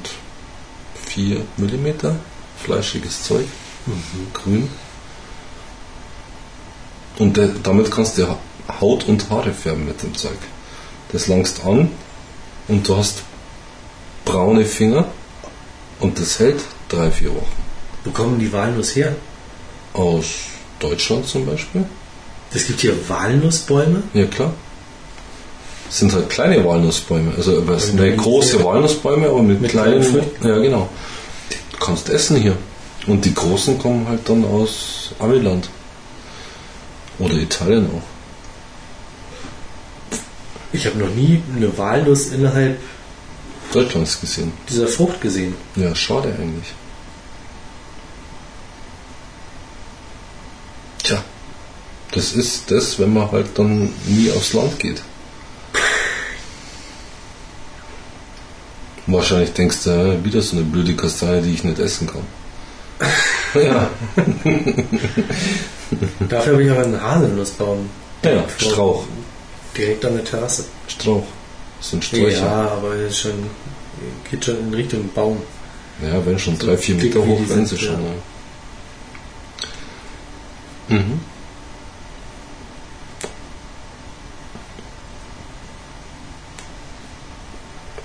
[1.05, 2.15] 4 Millimeter
[2.63, 3.45] fleischiges Zeug.
[4.33, 4.69] Grün.
[7.17, 8.37] Und damit kannst du Ha-
[8.81, 10.37] Haut und Haare färben mit dem Zeug.
[11.11, 11.89] Das langst an
[12.67, 13.21] und du hast
[14.25, 15.05] braune Finger
[15.99, 17.63] und das hält drei, vier Wochen.
[18.03, 19.15] Wo kommen die Walnuss her?
[19.93, 20.25] Aus
[20.79, 21.85] Deutschland zum Beispiel?
[22.53, 24.03] Es gibt hier Walnussbäume.
[24.13, 24.53] Ja klar.
[25.87, 30.01] Das sind halt kleine Walnussbäume, also Also ne, mit- große Walnussbäume, aber mit, mit kleinen
[30.01, 30.31] kleinen.
[30.43, 30.89] Ja genau.
[31.51, 32.57] Die kannst essen hier.
[33.07, 35.69] Und die großen kommen halt dann aus Amiland.
[37.19, 38.14] Oder Italien auch.
[40.75, 42.77] Ich habe noch nie eine Walnuss innerhalb
[43.71, 44.51] Deutschlands gesehen.
[44.69, 45.55] dieser Frucht gesehen.
[45.77, 46.73] Ja, schade eigentlich.
[51.01, 51.23] Tja,
[52.11, 55.01] das ist das, wenn man halt dann nie aufs Land geht.
[59.07, 62.23] Wahrscheinlich denkst du, äh, wieder so eine blöde Kastanie, die ich nicht essen kann.
[63.61, 63.89] ja,
[66.27, 67.89] Dafür habe ich aber einen Haselnussbaum.
[68.23, 69.05] ja, Strauch.
[69.77, 70.65] Direkt an der Terrasse.
[70.87, 71.25] Strauch.
[71.79, 72.45] Das sind Sträucher.
[72.45, 73.49] Ja, aber das ist schon,
[74.29, 75.41] geht schon in Richtung Baum.
[76.01, 77.95] Ja, wenn schon So drei, vier Meter hoch, sind, sie schon.
[77.95, 77.99] ja.
[80.97, 81.19] Mhm.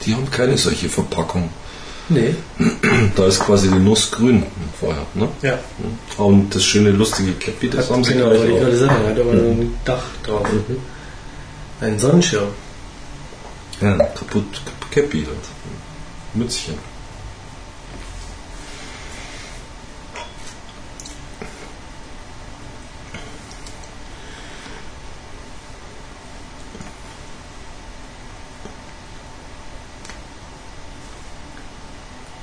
[0.04, 1.50] Die haben keine solche Verpackung.
[2.08, 2.34] Nee.
[3.16, 4.44] Da ist quasi die Nuss grün
[4.78, 5.04] vorher.
[5.14, 5.28] Ne?
[5.42, 5.58] Ja.
[6.16, 8.60] Und das schöne, lustige Käppi, das haben sie gleich wollte ich auch.
[8.60, 9.06] gerade sagen.
[9.08, 10.46] Hat aber so ein Dach drauf.
[11.80, 12.48] Ein Sonnenschirm.
[13.80, 15.38] Ja, kaputt Käppi halt.
[16.34, 16.78] Mützchen.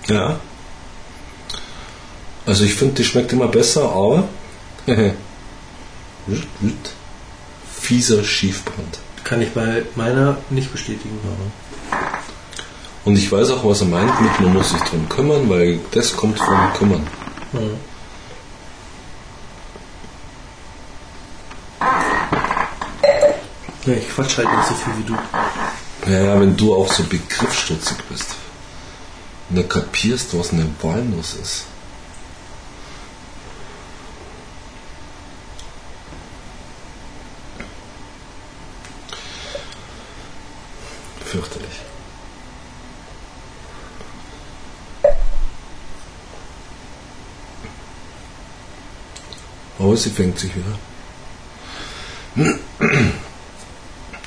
[0.08, 0.40] Ja.
[2.46, 4.28] Also ich finde, die schmeckt immer besser, aber
[7.80, 9.00] fieser Schiefbrand.
[9.28, 11.20] Kann ich bei meiner nicht bestätigen.
[13.04, 16.16] Und ich weiß auch, was er meint mit, man muss sich drum kümmern, weil das
[16.16, 17.06] kommt vom Kümmern.
[23.86, 25.18] Ja, ich quatsch halt nicht so viel wie du.
[26.12, 28.36] Ja, ja, wenn du auch so begriffsstutzig bist.
[29.50, 31.66] Und nicht kapierst, was eine Walnuss ist.
[41.24, 41.82] Fürchterlich.
[49.80, 50.78] Aber sie fängt sich wieder.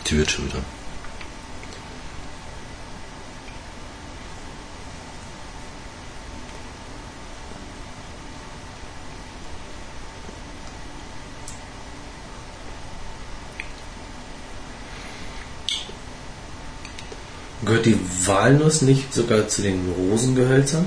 [0.07, 0.63] Die wird schon wieder.
[17.63, 20.87] Gehört die Walnuss nicht sogar zu den Rosengehölzern?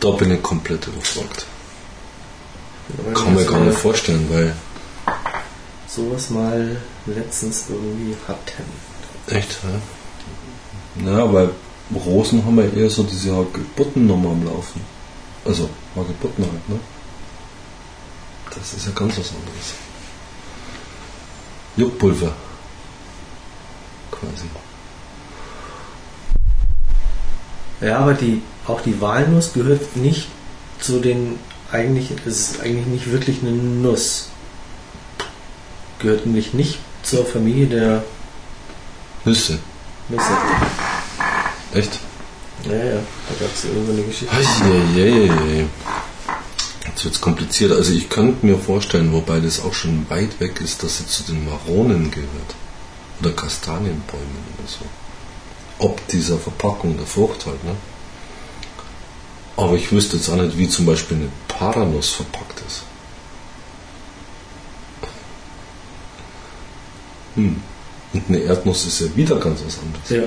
[0.00, 1.46] Da bin ich komplett überfragt.
[3.24, 4.54] Kann wir mir gar nicht vorstellen, weil.
[5.86, 6.76] sowas mal
[7.06, 8.64] letztens irgendwie hatten.
[9.26, 11.10] Echt, ja?
[11.10, 11.50] Ja, weil
[11.94, 14.80] Rosen haben ja eher so diese Hagebuttennummer am Laufen.
[15.44, 16.78] Also Hagebutten halt, ne?
[18.54, 19.74] Das ist ja ganz was anderes.
[21.76, 22.32] Juckpulver.
[24.10, 24.46] Quasi.
[27.80, 30.28] Ja, aber die, auch die Walnuss gehört nicht
[30.80, 31.38] zu den
[31.70, 34.28] eigentlich, es ist eigentlich nicht wirklich eine Nuss.
[35.98, 38.04] Gehört nämlich nicht zur Familie der
[39.24, 39.58] Nüsse.
[40.08, 40.32] Nüsse.
[41.74, 41.98] Echt?
[42.64, 44.34] Ja, ja, da gab es irgendwo eine Geschichte.
[44.34, 45.66] Eieiei.
[46.86, 47.72] Jetzt wird es kompliziert.
[47.72, 51.22] Also ich könnte mir vorstellen, wobei das auch schon weit weg ist, dass sie zu
[51.24, 52.54] den Maronen gehört.
[53.20, 54.26] Oder Kastanienbäumen
[54.58, 54.84] oder so.
[55.78, 57.76] Ob dieser Verpackung der Frucht halt, ne?
[59.56, 61.28] Aber ich wüsste jetzt auch nicht, wie zum Beispiel eine
[61.58, 62.84] Paranuss verpackt ist.
[67.34, 67.60] Hm.
[68.12, 70.08] Und eine Erdnuss ist ja wieder ganz was anderes.
[70.08, 70.22] Ja.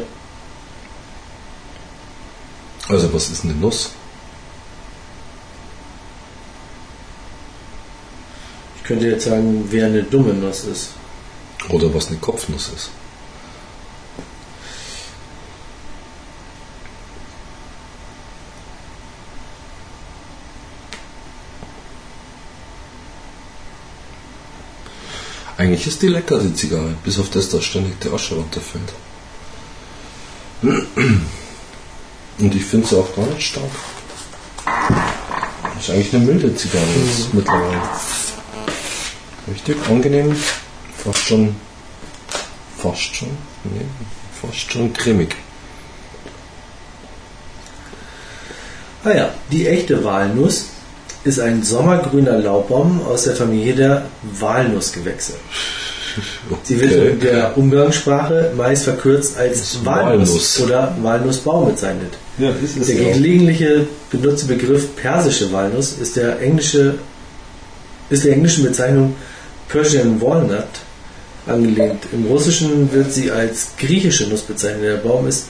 [2.89, 3.91] Also was ist eine Nuss?
[8.78, 10.89] Ich könnte jetzt sagen, wer eine dumme Nuss ist.
[11.70, 12.89] Oder was eine Kopfnuss ist?
[25.62, 28.93] Eigentlich ist die lecker, die Zigarre, bis auf das, dass ständig der Asche runterfällt.
[30.63, 33.69] Und ich finde sie auch gar nicht stark.
[34.65, 37.80] Das ist eigentlich eine milde Zigarre jetzt mittlerweile.
[39.52, 40.36] Richtig angenehm,
[40.97, 41.56] fast schon,
[42.80, 43.30] fast schon,
[43.65, 43.86] nee,
[44.41, 45.36] fast schon cremig.
[49.04, 50.69] Ah ja, die echte Walnuss
[51.24, 54.06] ist ein sommergrüner Laubbaum aus der Familie der
[54.40, 55.34] Walnussgewächse.
[56.64, 57.10] Sie wird Okay.
[57.12, 60.60] in der Umgangssprache meist verkürzt als Walnuss, Walnuss.
[60.62, 62.14] oder Walnussbaum bezeichnet.
[62.38, 66.96] Ja, ist es Der gelegentliche benutzte Begriff persische Walnuss ist der englische
[68.10, 69.16] ist der englischen Bezeichnung
[69.70, 70.66] Persian Walnut
[71.48, 72.04] angelehnt.
[72.12, 74.84] Im Russischen wird sie als griechische Nuss bezeichnet.
[74.84, 75.46] Der Baum ist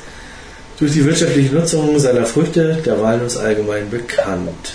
[0.77, 4.73] durch die wirtschaftliche Nutzung seiner Früchte der Walnuss allgemein bekannt.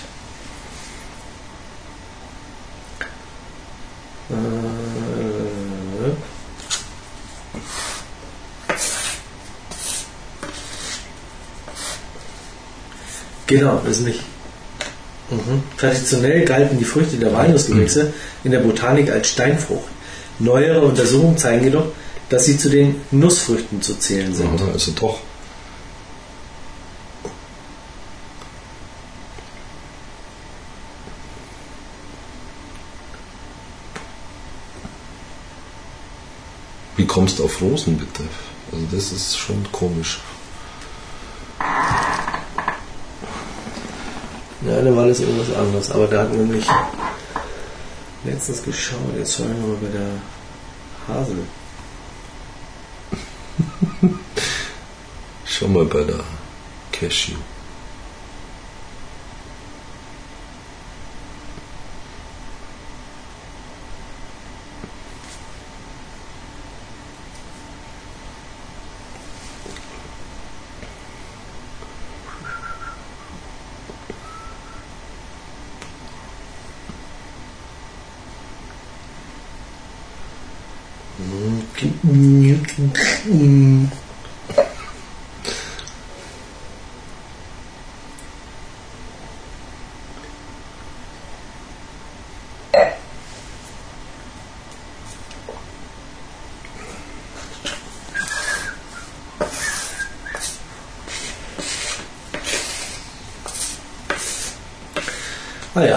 [13.47, 14.21] Genau, ist nicht.
[15.31, 15.62] Mhm.
[15.77, 18.12] Traditionell galten die Früchte der Walnussgewächse
[18.45, 19.89] in der Botanik als Steinfrucht.
[20.39, 21.87] Neuere Untersuchungen zeigen jedoch,
[22.29, 24.61] dass sie zu den Nussfrüchten zu zählen sind.
[24.73, 25.21] Also doch.
[36.97, 38.25] Wie kommst du auf Rosen bitte?
[38.73, 40.19] Also das ist schon komisch.
[44.67, 45.91] Ja, da war das irgendwas anderes.
[45.91, 46.67] Aber da hatten wir nämlich
[48.25, 49.15] letztens geschaut.
[49.17, 50.11] Jetzt schauen wir mal bei der
[51.07, 51.39] Hasel.
[55.45, 56.25] Schau mal bei der
[56.93, 57.37] Cashew.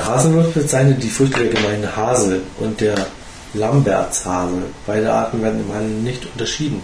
[0.09, 2.95] Haselnuss bezeichnet die Früchte der Gemeinde Hasel und der
[3.53, 4.63] Lambertshasel.
[4.85, 6.81] Beide Arten werden im Handel nicht unterschieden.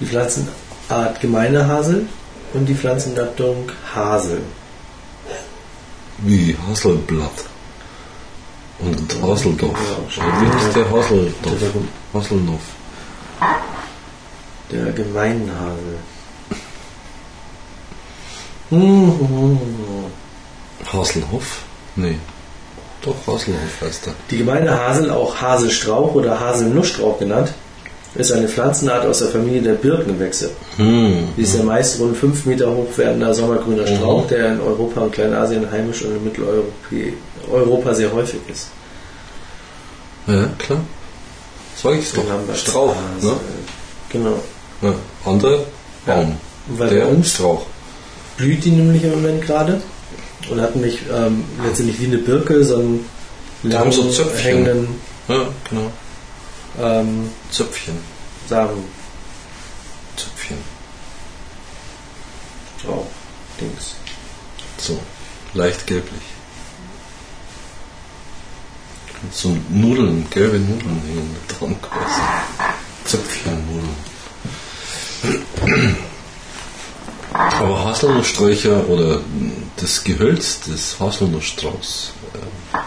[0.00, 2.06] Die Pflanzenart Gemeine Hasel
[2.54, 4.40] und die Pflanzengattung Hasel.
[6.18, 7.44] Wie Haselblatt.
[8.78, 9.78] Und Haseldorf.
[10.16, 11.58] Ja, Wie ist der Haseldorf?
[11.60, 12.60] Der- Haselnoff.
[14.70, 15.98] Der Gemeinhasel.
[18.70, 19.58] Mhm.
[20.92, 21.62] Haselhoff?
[21.96, 22.16] Nee.
[23.02, 24.14] Doch, Haselhoff heißt er.
[24.30, 27.52] Die Gemeinde Hasel, auch Haselstrauch oder Haselnussstrauch genannt,
[28.14, 30.50] ist eine Pflanzenart aus der Familie der Birkengewächse.
[30.76, 31.28] Hm.
[31.36, 35.12] Sie ist der meist rund 5 Meter hoch werdender sommergrüner Strauch, der in Europa und
[35.12, 36.66] Kleinasien heimisch und in Mitteleuropa
[37.50, 38.68] Europa sehr häufig ist.
[40.26, 40.80] Ja, klar.
[41.82, 42.22] Sag ich's doch.
[42.54, 43.32] Strauch, ne?
[44.10, 44.40] Genau.
[44.82, 44.94] Ja.
[45.24, 45.64] Andere
[46.06, 46.36] Baum.
[46.68, 47.62] Weil der Strauch.
[48.36, 49.80] blüht die nämlich im Moment gerade
[50.50, 53.04] und hat nicht ähm, letztendlich wie eine Birke, sondern
[53.72, 54.42] haben so Zöpfchen.
[54.42, 54.88] hängenden
[55.28, 55.92] Ja, genau.
[56.80, 57.96] ähm, Zöpfchen.
[58.48, 58.84] Samen.
[60.16, 60.58] Zöpfchen.
[62.78, 63.06] Strauch.
[63.60, 63.94] Dings.
[64.78, 64.98] So.
[65.54, 66.22] Leicht gelblich.
[69.30, 72.20] So Nudeln, gelbe Nudeln hängen da dran quasi.
[73.04, 73.96] Zöpfchennudeln.
[77.32, 79.20] Aber Haselnusssträucher oder
[79.76, 82.78] das Gehölz des Haselnussstrauchs äh,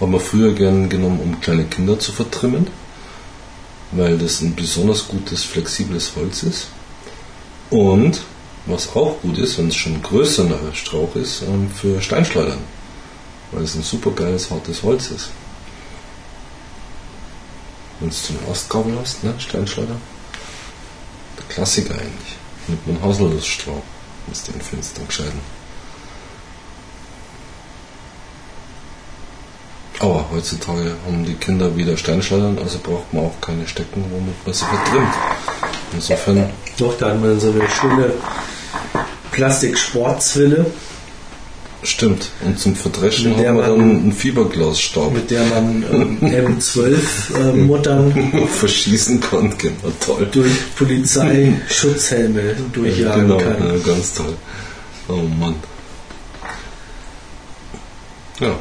[0.00, 2.66] haben wir früher gern genommen, um kleine Kinder zu vertrimmen,
[3.92, 6.66] weil das ein besonders gutes, flexibles Holz ist.
[7.70, 8.20] Und
[8.66, 12.58] was auch gut ist, wenn es schon ein größerer Strauch ist, ähm, für Steinschleudern,
[13.52, 15.30] weil es ein super geiles, hartes Holz ist.
[18.00, 19.96] Wenn so eine Astgabel hast, ne, Steinschleuder,
[21.38, 22.31] der Klassiker eigentlich.
[22.68, 23.82] Mit einem Haselnussstrauch,
[24.48, 24.62] du den
[24.94, 25.40] dann gescheiden.
[29.98, 34.54] Aber heutzutage haben die Kinder wieder Steinschleudern, also braucht man auch keine Stecken, womit man
[34.54, 35.14] sie vertrimmt.
[35.92, 38.14] Insofern, Doch, da hatten wir so eine schöne
[39.30, 40.66] Plastik-Sportzwille,
[41.82, 42.30] stimmt.
[42.44, 46.18] Und zum Verdreschen Mit der haben wir man- dann einen Fiberglasstab mit der man ähm,
[46.20, 49.56] M12-Muttern verschießen kann.
[49.58, 50.28] Genau, toll.
[50.32, 53.68] durch Polizeischutzhelme durchjagen genau, kann.
[53.68, 54.34] ja, ganz toll.
[55.08, 55.56] Oh Mann.
[58.40, 58.54] Ja.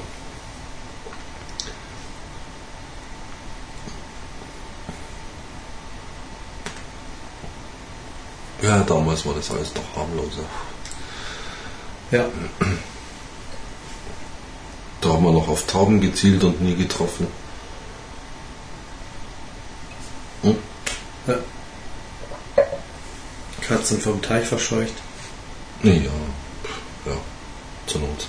[8.62, 10.44] Ja, damals war das alles noch harmloser.
[12.12, 12.26] Ja,
[15.02, 17.28] Da haben wir noch auf Tauben gezielt und nie getroffen.
[20.44, 20.56] Hm?
[21.28, 21.36] ja.
[23.62, 24.94] Katzen vom Teich verscheucht.
[25.82, 27.12] Nee, ja.
[27.12, 27.18] Ja,
[27.88, 28.28] zur Not.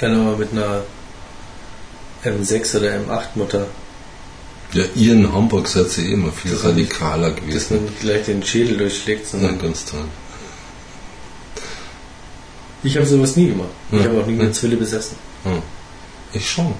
[0.00, 0.82] Dann aber mit einer
[2.24, 3.66] M6 oder M8-Mutter,
[4.72, 7.76] Ja, ihr in Hamburg seid ihr eh immer viel Das radikaler dass gewesen.
[7.76, 10.04] man nicht gleich den Schädel durchschlägt, Ja, sondern ganz toll.
[12.82, 13.68] ich habe sowas nie gemacht.
[13.90, 14.04] Ich Ja.
[14.06, 14.42] habe auch nie Ja.
[14.42, 15.16] eine Zwille besessen.
[16.32, 16.74] Ich schon.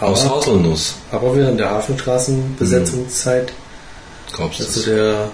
[0.00, 3.52] Aus Aber, Haselnuss aber während der Hafenstraßenbesetzungszeit,
[4.36, 4.84] gab's also das.
[4.84, 5.30] der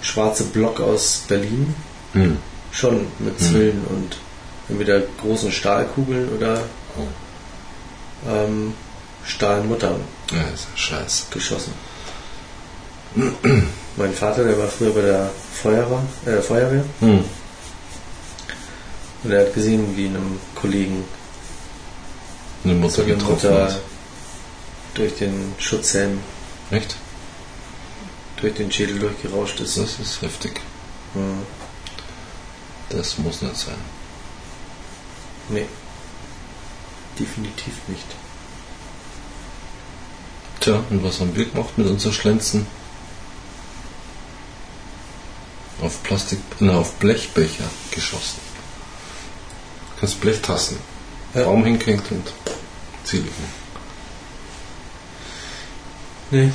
[0.00, 1.74] schwarze Block aus Berlin,
[2.14, 2.38] Hm.
[2.72, 4.16] schon mit Zwillen und
[4.70, 6.62] entweder großen Stahlkugeln oder
[8.26, 8.72] ähm,
[9.26, 10.00] Stahlmuttern
[10.30, 11.24] Ja, ist ja scheiße.
[11.30, 11.72] geschossen.
[13.96, 15.30] mein Vater, der war früher bei der
[15.62, 17.24] Feuerwehr, äh, Feuerwehr Hm.
[19.24, 21.04] und er hat gesehen, wie einem Kollegen
[22.64, 23.80] Eine Mutter getroffen Mutter hat.
[24.94, 26.20] durch den Schutzhelm,
[26.70, 26.96] Echt?
[28.38, 29.76] durch den Schädel durchgerauscht ist.
[29.78, 30.60] Das ist heftig.
[31.14, 31.42] Hm.
[32.88, 33.74] Das muss nicht sein.
[35.48, 35.66] Nee.
[37.18, 38.06] Definitiv nicht.
[40.62, 42.68] Tja, und was haben wir gemacht mit unseren Schlenzen?
[45.80, 48.38] Auf Plastik, na, auf Blechbecher geschossen.
[49.94, 50.76] Du kannst Blechtassen.
[51.34, 51.42] Ja.
[51.42, 52.32] Baum hingehängt und
[53.02, 53.26] Ziele.
[56.30, 56.52] Nee.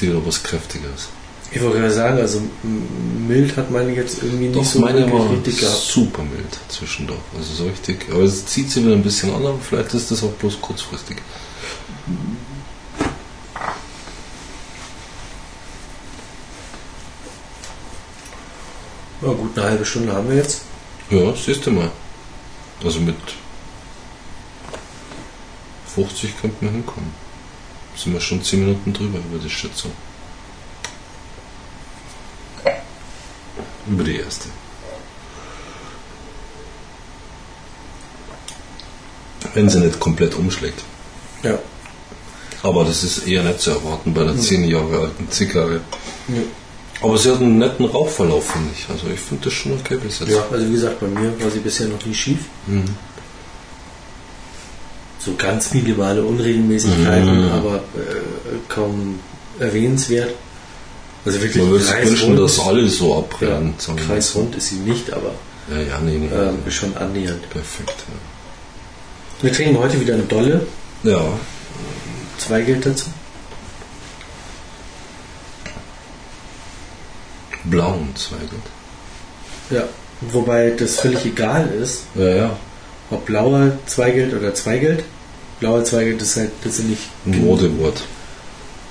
[0.00, 1.08] Wieder was Kräftiges.
[1.52, 2.40] Ich wollte gerade sagen, also
[3.26, 5.76] mild hat meine jetzt irgendwie nicht Doch, so meine war richtig gehabt.
[5.76, 7.18] super mild zwischendurch.
[7.36, 8.06] Also so richtig.
[8.10, 11.16] Aber es zieht sich wieder ein bisschen an, aber vielleicht ist das auch bloß kurzfristig.
[19.22, 20.62] Ja, gut, eine halbe Stunde haben wir jetzt.
[21.10, 21.90] Ja, siehst du mal.
[22.82, 23.16] Also mit
[25.94, 27.12] 50 könnten wir hinkommen.
[28.02, 29.92] Sind wir schon 10 Minuten drüber über die Schätzung.
[33.86, 34.48] Über die erste.
[39.52, 40.80] Wenn sie nicht komplett umschlägt.
[41.42, 41.58] Ja.
[42.62, 45.80] Aber das ist eher nicht zu erwarten bei einer 10 Jahre alten Zigarre.
[46.28, 46.42] Ja.
[47.02, 48.88] Aber sie hat einen netten Rauchverlauf, finde ich.
[48.88, 50.30] Also ich finde das schon okay bis jetzt.
[50.30, 52.40] ja, also wie gesagt, bei mir war sie bisher noch nie schief.
[52.66, 52.84] Mhm.
[55.24, 57.52] So ganz minimale Unregelmäßigkeiten, Mhm.
[57.52, 57.80] aber äh,
[58.68, 59.18] kaum
[59.58, 60.30] erwähnenswert.
[61.26, 63.74] Also wirklich Man würde sich wünschen, dass alle so ja, abbrennen.
[63.76, 63.94] so.
[63.94, 65.34] kreisrund ist sie nicht, aber
[65.70, 66.28] Ja, ja, nee, nee.
[66.34, 67.48] ähm, ist schon annähernd.
[67.50, 67.94] Perfekt.
[69.42, 70.66] Wir trinken heute wieder eine Dolle.
[71.02, 71.10] Ja.
[71.12, 71.38] ja.
[72.38, 73.10] Zwei gilt dazu.
[77.64, 78.62] Blauen Zweigelt.
[79.70, 79.84] Ja.
[80.22, 82.56] Wobei das völlig egal ist, Ja, ja.
[83.10, 85.04] Ob blauer Zweigelt oder Zweigelt.
[85.58, 88.02] Blauer Zweigelt ist halt letztendlich Ein Modewort.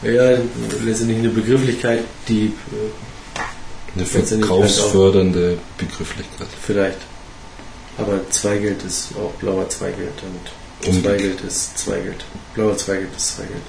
[0.04, 0.38] Ja,
[0.84, 6.48] letztendlich eine Begrifflichkeit, die äh, Eine verkaufsfördernde Begrifflichkeit.
[6.62, 7.00] vielleicht.
[7.98, 11.02] Aber Zweigelt ist auch blauer Zweigelt und.
[11.02, 12.24] Zweigelt ist Zweigelt.
[12.54, 13.62] Blauer Zweigelt ist Zweigelt.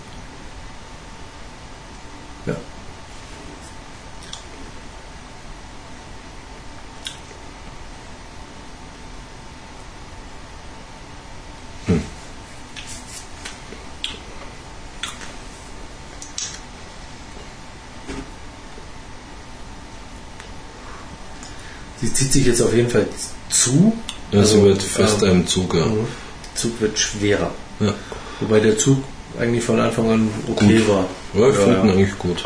[22.21, 23.07] Zieht sich jetzt auf jeden Fall
[23.49, 23.95] zu.
[24.31, 25.87] Ja, sie Also, wird fester ähm, im Zug, ja.
[25.87, 27.51] Der Zug wird schwerer.
[27.81, 27.95] Ja,
[28.41, 28.99] Wobei der Zug
[29.39, 30.89] eigentlich von Anfang an okay Gut.
[30.89, 31.05] war.
[31.33, 32.45] ja ich Ja, finde ihn eigentlich gut.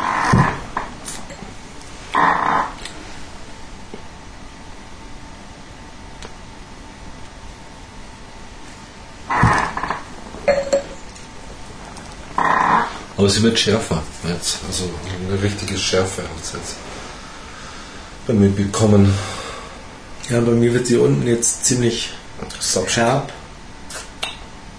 [13.17, 14.59] Aber sie wird schärfer jetzt.
[14.67, 14.89] Also
[15.29, 16.75] eine richtige Schärfe hat sie jetzt
[18.27, 19.13] bei mir bekommen.
[20.29, 22.09] Ja, bei mir wird sie unten jetzt ziemlich
[22.95, 23.31] herb.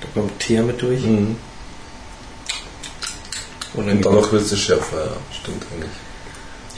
[0.01, 1.03] Da kommt Teer mit durch.
[1.03, 1.37] Mhm.
[3.75, 5.17] Und Und danach wird sie schärfer, ja.
[5.41, 5.91] Stimmt eigentlich.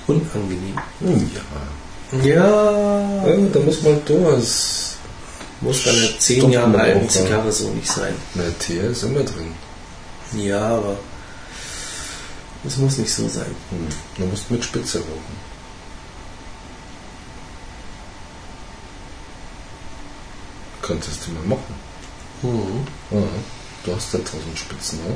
[0.07, 0.77] unangenehm.
[1.01, 2.25] Hm, Ja.
[2.25, 4.45] Ja, ja da muss man durch.
[5.61, 7.09] muss bei einer 10 Stoppt Jahre man alten.
[7.09, 8.15] Zigarre so nicht sein.
[8.35, 9.53] Na, Teer ist immer drin.
[10.37, 10.97] Ja, aber
[12.67, 13.55] es muss nicht so sein.
[13.71, 13.89] Hm.
[14.17, 15.48] Du musst mit Spitze rauchen.
[20.89, 21.75] Könntest du mal machen.
[22.41, 22.87] Mhm.
[23.11, 23.27] Ja,
[23.85, 25.15] du hast ja tausend Spitzen, ne?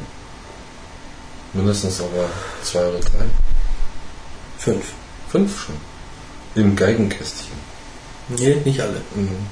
[1.55, 2.29] Mindestens aber
[2.63, 3.25] zwei oder drei.
[4.59, 4.85] Fünf.
[5.31, 5.77] Fünf schon.
[6.55, 7.57] Im Geigenkästchen.
[8.29, 9.01] Nee, nicht alle.
[9.15, 9.47] Mhm.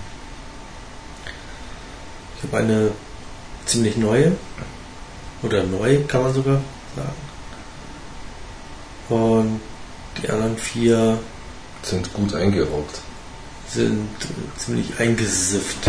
[2.36, 2.90] Ich habe eine
[3.64, 4.32] ziemlich neue.
[5.42, 6.60] Oder neu, kann man sogar
[6.96, 7.14] sagen.
[9.08, 9.60] Und
[10.22, 11.18] die anderen vier
[11.82, 13.00] Sind gut eingeraucht.
[13.72, 15.88] sind äh, ziemlich eingesifft.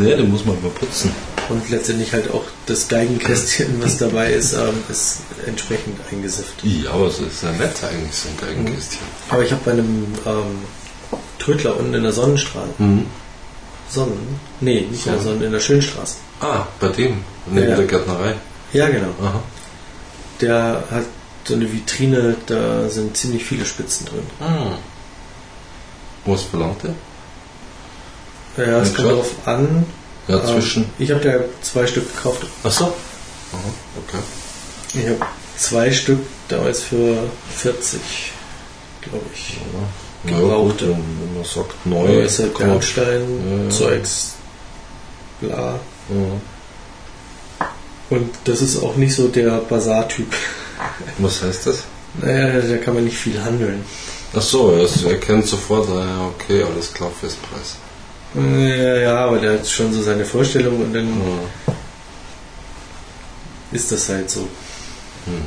[0.00, 1.12] Ne, den muss man mal putzen.
[1.48, 6.54] Und letztendlich halt auch das Geigenkästchen, was dabei ist, ähm, ist entsprechend eingesifft.
[6.62, 9.00] Ja, aber es ist ja nett eigentlich, so ein Geigenkästchen.
[9.28, 10.58] Aber ich habe bei einem ähm,
[11.38, 12.68] Trödler unten in der Sonnenstraße.
[12.78, 13.06] Mhm.
[13.90, 14.38] Sonnen?
[14.60, 15.24] Nee, nicht in der Sonnen.
[15.34, 16.16] Sonnen, in der Schönstraße.
[16.40, 17.24] Ah, bei dem.
[17.46, 17.76] Neben Ja.
[17.76, 18.34] der Gärtnerei.
[18.72, 19.08] Ja, genau.
[19.20, 19.42] Aha.
[20.40, 21.04] Der hat
[21.44, 24.22] so eine Vitrine, da sind ziemlich viele Spitzen drin.
[24.40, 24.76] Ah.
[26.26, 26.94] Was verlangt er?
[28.56, 29.86] Ja, es Ja, kommt darauf an.
[30.28, 30.84] Ja, Ähm, zwischen.
[30.98, 32.44] ich habe da zwei Stück gekauft.
[32.62, 32.84] Ach so.
[32.84, 32.94] Aha,
[34.06, 34.22] okay.
[34.94, 37.16] Ich habe zwei Stück damals für
[37.56, 38.00] 40,
[39.02, 39.56] glaube ich.
[40.24, 40.78] Ja, ja Gebraucht.
[40.78, 42.06] gut, wenn man sagt neu.
[42.06, 43.22] Neu ist halt Bernstein,
[43.58, 43.70] Ja, ja.
[43.70, 44.32] Zeugs,
[45.40, 45.80] bla.
[46.08, 47.66] Ja.
[48.10, 50.32] Und das ist auch nicht so der Bazar-Typ.
[51.18, 51.84] Was heißt das?
[52.20, 53.84] Naja, da kann man nicht viel handeln.
[54.34, 57.76] Ach so, er erkennt sofort, ah, ja, okay, alles klar, Festpreis.
[58.34, 61.72] Ja, ja, aber der hat schon so seine Vorstellung und dann Ja.
[63.72, 64.40] ist das halt so.
[65.26, 65.42] Hm.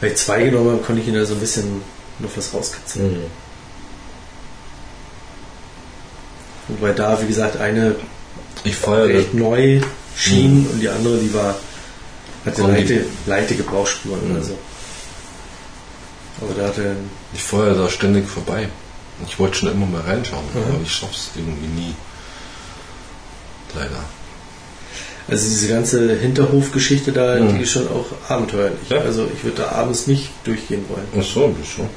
[0.00, 1.82] Weil ich zwei genommen habe, konnte ich ihn da so ein bisschen
[2.20, 3.12] noch was rauskitzeln.
[3.14, 3.24] Mhm.
[6.68, 7.96] Wobei da, wie gesagt, eine
[8.62, 8.76] Ich
[9.06, 9.80] recht neu
[10.16, 11.54] schien und die andere, die war,
[12.46, 14.36] hatte Und die- leichte, leichte Gebrauchsspuren Mhm.
[14.36, 14.58] oder so.
[16.40, 16.96] Aber da hat er
[17.34, 18.68] Ich ja da ständig vorbei.
[19.26, 20.60] Ich wollte schon immer mal reinschauen, Mhm.
[20.74, 21.94] aber ich schaff's irgendwie nie.
[23.74, 24.04] Leider.
[25.26, 27.56] Also diese ganze Hinterhofgeschichte da, Mhm.
[27.56, 28.88] die ist schon auch abenteuerlich.
[28.90, 28.98] Ja.
[28.98, 31.06] Also ich würde da abends nicht durchgehen wollen.
[31.18, 31.88] Ach so, wieso?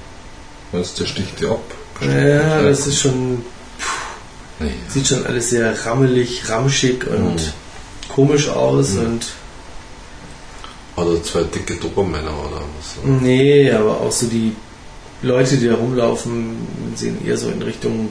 [0.72, 1.64] Weißt du, der sticht dir ab.
[2.02, 3.44] Ja, das ist schon,
[4.60, 4.72] Nee.
[4.88, 7.52] sieht schon alles sehr rammelig, ramschig und Mhm.
[8.14, 9.00] komisch aus Mhm.
[9.06, 9.26] und
[10.96, 13.04] Oder zwei dicke Dobermänner oder was.
[13.22, 14.56] nee, aber auch so die
[15.22, 18.10] Leute, die da rumlaufen, sehen eher so in Richtung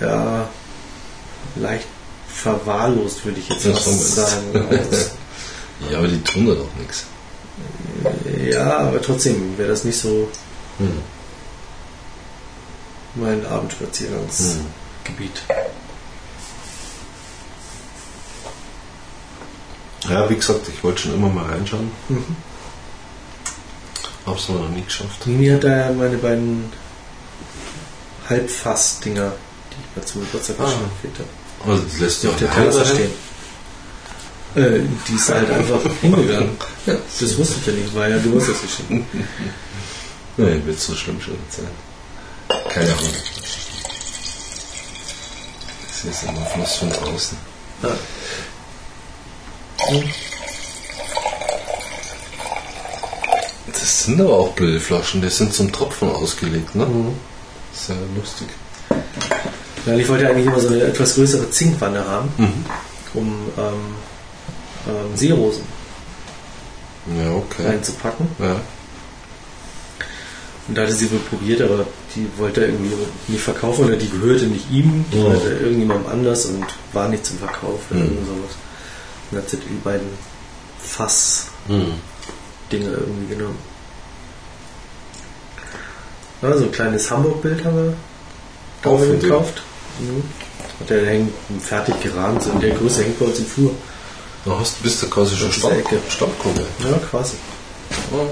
[0.00, 0.48] ja
[1.56, 1.86] leicht
[2.28, 4.52] verwahrlost, würde ich jetzt fast sagen.
[5.90, 7.06] Ja, aber die tun da doch nichts.
[8.50, 10.28] Ja, aber trotzdem wäre das nicht so
[10.76, 10.98] Hm.
[13.14, 14.60] mein Abendspaziergangsgebiet.
[20.04, 20.10] Hm.
[20.10, 21.90] Ja, wie gesagt, ich wollte schon immer mal reinschauen.
[22.10, 22.36] Mhm.
[24.26, 25.26] Hab's noch nie geschafft.
[25.26, 26.70] Mimi hat da ja meine beiden
[28.28, 29.32] Halbfass-Dinger,
[29.72, 30.64] die ich mal zum Geburtstag Ah.
[30.64, 32.86] geschenkt habe, Also, das lässt du auf der sein?
[32.86, 33.10] stehen.
[34.56, 36.56] Äh, die ist halt einfach hingegangen.
[36.86, 39.06] Ja, das wusste ich ja nicht, war ja Geburtstagsgeschenk.
[40.36, 41.68] Nein, wird so schlimm schon sein.
[42.68, 43.10] Keine Ahnung.
[45.88, 47.36] Das ist immer Fluss von draußen.
[47.82, 47.90] Ja.
[53.66, 56.86] Das sind aber auch blöde Flaschen, die sind zum Tropfen ausgelegt, ne?
[56.86, 57.14] Mhm.
[57.72, 58.48] Sehr lustig.
[59.86, 62.64] Ja, ich wollte eigentlich immer so eine etwas größere Zinkwanne haben, Mhm.
[63.14, 63.94] um ähm,
[64.88, 65.62] ähm, Seerosen
[67.16, 67.66] Ja, okay.
[67.66, 68.28] reinzupacken.
[68.38, 68.60] Ja.
[70.68, 72.92] Und da hatte sie wohl probiert, aber die wollte er irgendwie
[73.28, 75.24] nicht verkaufen oder die gehörte nicht ihm, die Ja.
[75.24, 78.06] gehörte irgendjemandem anders und war nicht zum Verkauf oder Mhm.
[78.06, 78.50] irgend sowas.
[79.30, 80.08] Und dann hat sie die beiden
[80.82, 81.92] Fass-Dinge Mhm.
[82.78, 83.58] Irgendwie genommen.
[86.42, 87.94] Ja, so ein kleines Hamburg-Bild haben wir
[89.16, 89.28] dir?
[89.28, 89.62] gekauft.
[89.98, 90.22] Mhm.
[90.78, 93.74] Und der hängt fertig gerahmt, so in der Größe hängt bei uns im Flur.
[94.44, 95.52] Du hast, bist du quasi schon.
[95.52, 96.66] Stammkunde.
[96.78, 97.36] Ja, quasi.
[98.12, 98.26] Oh.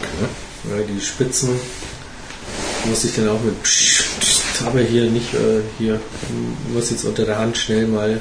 [0.00, 0.78] Okay.
[0.78, 1.60] Ja, die Spitzen
[2.86, 3.56] musste ich dann auch mit
[4.66, 6.00] aber hier nicht äh, hier
[6.72, 8.20] muss jetzt unter der Hand schnell mal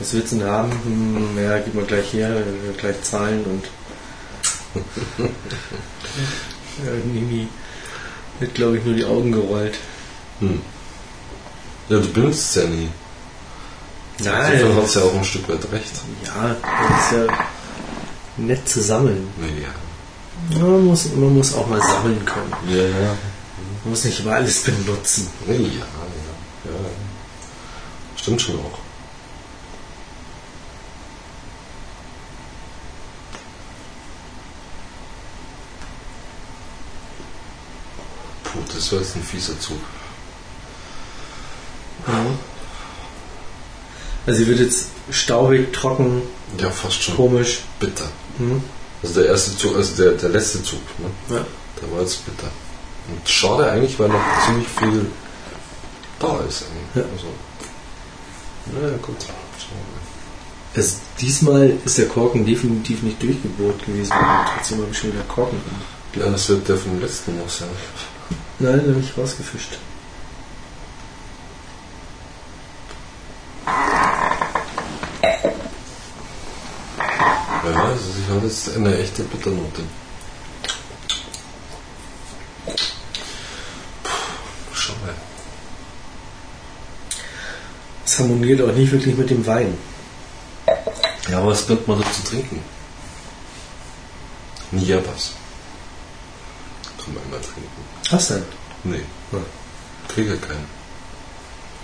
[0.00, 0.72] was willst du denn haben?
[0.72, 2.42] Hm, ja, gib mal gleich her,
[2.78, 3.64] gleich zahlen und
[5.18, 7.48] ja, Nimi
[8.40, 9.76] hat glaube ich nur die Augen gerollt.
[10.40, 10.60] Hm.
[11.88, 12.88] Ja, du benutzt es ja nie.
[14.18, 15.92] Insofern hat es ja auch ein Stück weit recht.
[16.24, 17.46] ja, das ist ja
[18.36, 19.28] nett zu sammeln.
[19.60, 20.58] Ja.
[20.58, 22.52] Ja, man, muss, man muss auch mal sammeln können.
[22.68, 23.16] Ja, ja.
[23.84, 25.28] Man muss nicht immer alles benutzen.
[25.46, 25.60] Ja, ja.
[25.60, 26.70] ja.
[28.16, 28.78] Stimmt schon auch.
[38.44, 39.76] Puh, das war jetzt ein fieser Zug.
[44.26, 46.22] Also sie wird jetzt staubig, trocken,
[46.58, 47.60] Ja, fast schon komisch.
[47.78, 48.08] bitter.
[48.38, 48.62] Hm?
[49.02, 51.10] Also der erste Zug, also der, der letzte Zug, ne?
[51.36, 51.44] Ja.
[51.80, 52.50] der war jetzt bitter.
[53.08, 55.06] Und schade eigentlich, weil noch ziemlich viel
[56.18, 56.94] da ist eigentlich.
[56.94, 57.02] Ja.
[57.02, 57.26] Also,
[58.80, 59.16] naja, gut.
[60.74, 64.12] Also diesmal ist der Korken definitiv nicht durchgebohrt gewesen.
[64.54, 65.58] Trotzdem habe ich schon wieder Korken.
[66.14, 67.68] Ja, das wird der vom letzten noch sein.
[68.62, 69.78] Nein, den habe ich rausgefischt.
[77.62, 79.82] Wer weiß, also ich habe jetzt eine echte Bitternote.
[84.02, 85.14] Puh, schau mal.
[88.04, 89.78] Es harmoniert auch nicht wirklich mit dem Wein.
[91.30, 92.62] Ja, was könnte man dazu trinken?
[94.70, 95.39] Nie was.
[97.30, 97.84] Immer trinken.
[98.10, 98.44] Was denn?
[98.82, 99.38] Nee, Ja.
[100.08, 100.66] kriege keinen.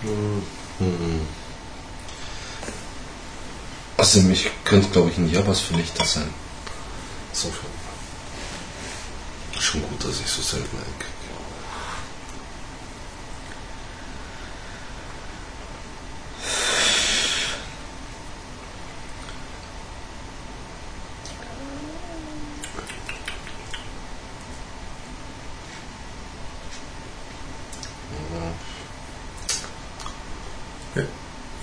[0.02, 1.20] Mhm.
[3.96, 6.28] Also mich könnte, glaube ich, ein Jabas Vernichter sein.
[7.32, 7.70] Insofern.
[9.60, 11.15] Schon gut, dass ich so selten einkriege.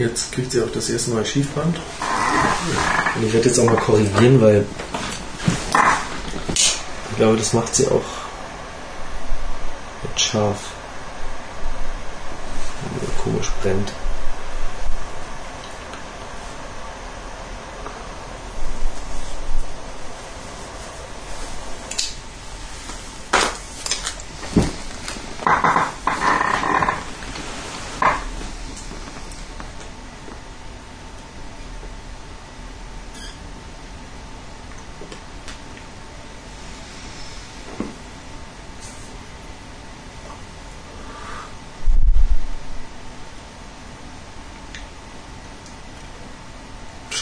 [0.03, 1.77] Jetzt kriegt sie auch das erste Mal Schiefband.
[3.15, 4.65] Und ich werde jetzt auch mal korrigieren, weil
[6.53, 6.81] ich
[7.15, 8.03] glaube, das macht sie auch
[10.03, 10.71] mit scharf.
[13.23, 13.93] Komisch brennt.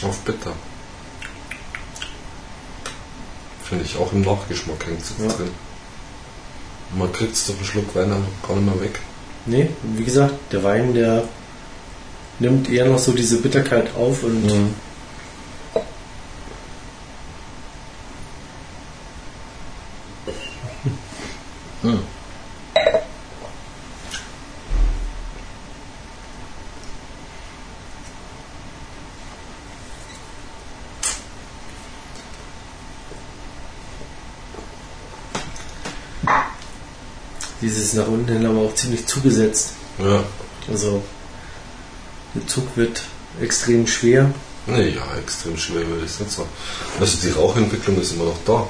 [0.01, 0.53] scharf bitter.
[3.63, 3.85] Finde
[4.51, 5.27] Nachgeschmack hängt es Ja.
[5.29, 5.51] drin.
[6.97, 8.99] Man kriegt es durch einen Schluck Wein gar nicht mehr weg.
[9.45, 11.23] Nee, wie gesagt, der Wein, der
[12.39, 14.73] nimmt eher noch so diese Bitterkeit auf und Mhm.
[21.83, 21.99] Hm.
[37.91, 39.73] Dieses nach unten hin aber auch ziemlich zugesetzt.
[39.99, 40.23] Ja.
[40.69, 41.03] Also
[42.33, 43.01] der Zug wird
[43.41, 44.33] extrem schwer.
[44.67, 46.49] Ja, extrem schwer würde ich sagen.
[46.99, 48.67] Also die Rauchentwicklung ist immer noch da.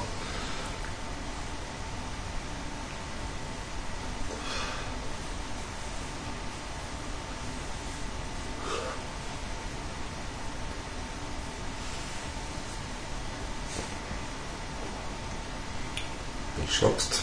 [16.56, 17.22] Du schockst.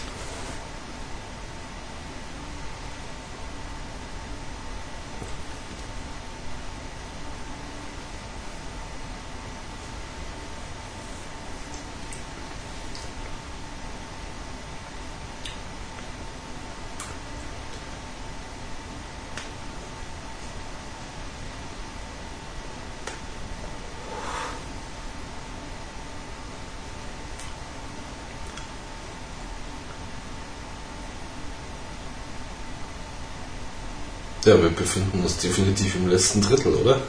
[34.50, 37.00] Ja, wir befinden uns definitiv im letzten Drittel, oder?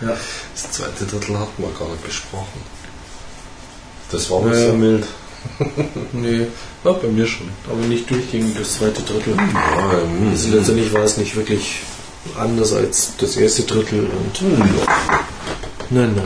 [0.00, 0.16] Ja.
[0.54, 2.60] Das zweite Drittel hatten wir gar nicht besprochen.
[4.12, 4.54] Das war Naja.
[4.54, 5.04] sehr mild.
[6.12, 6.46] Nee,
[6.84, 7.48] Ja, bei mir schon.
[7.68, 9.34] aber nicht durchgehend das zweite Drittel.
[9.36, 11.80] Ja, ähm, Also letztendlich war es nicht wirklich
[12.38, 14.66] anders als das erste Drittel und ja.
[15.90, 16.22] na na.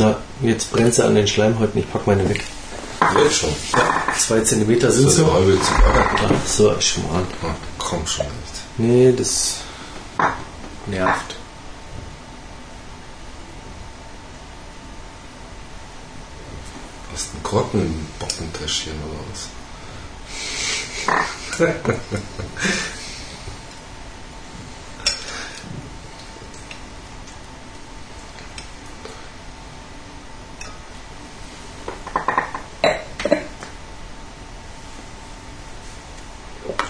[0.00, 2.42] Na, jetzt brennt sie an den Schleimhäuten, ich pack meine weg.
[3.22, 3.50] Jetzt schon.
[4.16, 5.30] Zwei Zentimeter sind Das ist so.
[5.30, 6.06] halbe Zigarre.
[6.24, 7.26] Ach so, schon mal an.
[7.42, 8.62] Ah, komm schon nicht.
[8.78, 9.56] Nee, das
[10.86, 11.36] nervt.
[17.12, 19.48] Hast du einen Korken im Bockentäschchen oder was?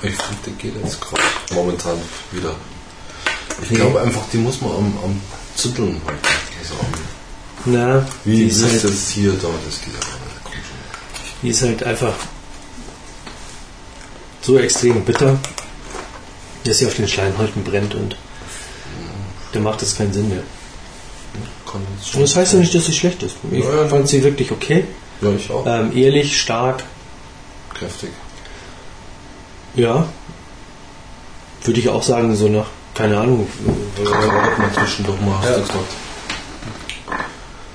[0.03, 1.23] Ich finde, die geht jetzt gerade
[1.93, 2.55] momentan wieder.
[3.63, 3.77] Ich Nee.
[3.77, 5.21] glaube einfach, die muss man am, am
[5.55, 6.27] Zütteln halten.
[6.61, 6.87] Also am,
[7.67, 10.07] Na, wie ist ist halt, das hier, da, das geht aber
[10.55, 10.65] nicht.
[11.43, 12.15] Die ist halt einfach
[14.43, 15.39] so extrem bitter,
[16.65, 18.17] dass sie auf den Schleimhäuten brennt und
[19.53, 20.43] da macht es keinen Sinn mehr.
[22.15, 23.37] Und das heißt ja nicht, dass sie schlecht ist.
[23.53, 23.89] Ich Ja, ja.
[23.89, 24.85] fand sie wirklich okay.
[25.21, 25.65] Ja, ich auch.
[25.67, 26.83] Ähm, ehrlich, stark,
[27.75, 28.11] Kräftig.
[29.75, 30.09] ja.
[31.71, 33.47] Würde ich auch sagen, so nach, keine Ahnung,
[33.97, 35.57] Kakao hat man zwischendurch mal, hast Ja.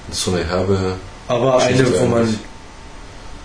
[0.10, 0.98] Das ist so eine herbe.
[1.30, 2.38] aber eine, wo man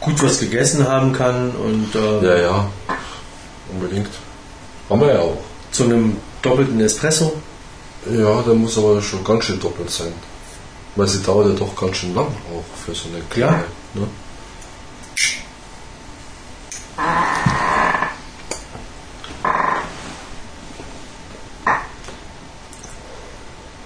[0.01, 2.71] gut was gegessen haben kann und äh, Ja, ja.
[3.73, 4.09] Unbedingt.
[4.89, 5.39] Haben wir ja auch.
[5.71, 7.33] zu einem doppelten Espresso.
[8.11, 10.13] Ja, der muss aber schon ganz schön doppelt sein.
[10.97, 13.63] Weil sie dauert ja doch ganz schön lang auch für so eine kleine.
[13.95, 14.09] Ne?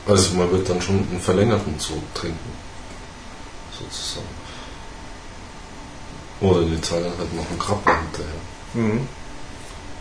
[0.07, 2.53] Also man wird dann schon einen verlängerten Zug trinken.
[3.79, 4.27] Sozusagen.
[6.41, 8.35] Oder die Italien halt noch einen Krabber hinterher.
[8.75, 9.09] Mhm.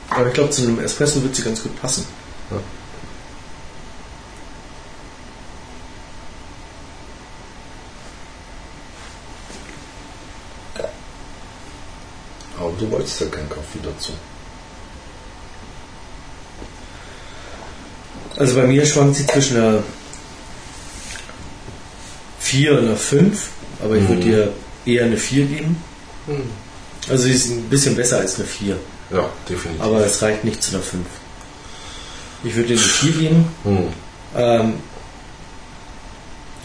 [0.10, 2.06] Aber ich glaube, zu einem Espresso wird sie ganz gut passen.
[2.52, 2.58] Ja.
[12.60, 14.12] Aber du wolltest ja keinen Kaffee dazu.
[18.44, 19.82] Also bei mir schwankt sie zwischen einer
[22.42, 23.48] 4 und einer 5,
[23.82, 24.32] aber ich würde Mhm.
[24.32, 24.54] ihr
[24.86, 25.78] eher eine 4 geben.
[27.10, 28.76] Also sie ist ein bisschen besser als eine 4,
[29.14, 29.82] Ja, definitiv.
[29.82, 31.06] aber es reicht nicht zu einer 5.
[32.44, 33.46] Ich würde ihr eine 4 geben.
[33.64, 33.78] Hm.
[34.36, 34.74] Ähm,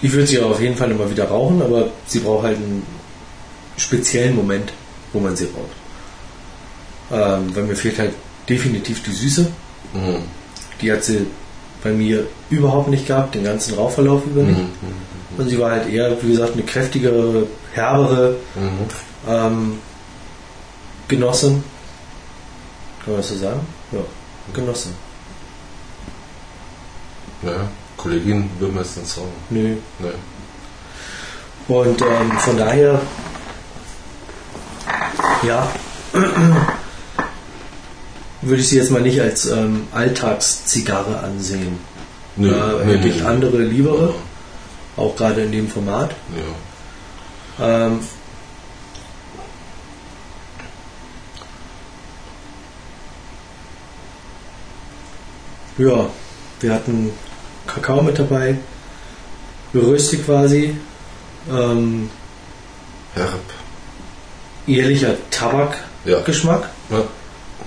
[0.03, 2.85] ich würde sie auf jeden Fall immer wieder rauchen, aber sie braucht halt einen
[3.77, 4.73] speziellen Moment,
[5.13, 5.77] wo man sie raucht.
[7.13, 8.15] Ähm, weil mir fehlt halt
[8.49, 9.49] definitiv die Süße.
[9.95, 10.23] Mhm.
[10.83, 11.25] Die hat sie
[11.83, 14.59] bei mir überhaupt nicht gehabt, den ganzen Rauchverlauf über nicht.
[14.59, 14.69] Mhm.
[15.39, 18.71] Und sie war halt eher, wie gesagt, eine kräftigere, herbere Mhm.
[19.29, 19.79] ähm,
[21.07, 21.63] Genossin.
[23.05, 23.61] Kann man das so sagen?
[23.93, 24.01] Ja,
[24.53, 24.93] Genossin.
[27.43, 29.29] Ja, Kollegin würde man jetzt nicht sagen.
[29.51, 29.77] Nö.
[30.01, 30.09] Nee.
[31.69, 33.01] Und ähm, von daher,
[35.43, 35.69] ja,
[38.49, 41.79] würde ich sie jetzt mal nicht als ähm, Alltagszigarre ansehen.
[42.37, 43.27] Nö, da nee, hätte nee, ich nee.
[43.27, 44.15] andere liebere,
[44.97, 46.15] auch gerade in dem Format.
[47.59, 47.87] Ja.
[47.87, 48.01] Ähm,
[55.79, 56.09] ja,
[56.61, 57.11] wir hatten
[57.67, 58.57] Kakao mit dabei,
[59.73, 60.77] geröstet quasi,
[61.51, 62.11] ähm,
[63.15, 63.41] Herb.
[64.67, 66.69] ehrlicher Tabakgeschmack.
[66.91, 67.05] Ja.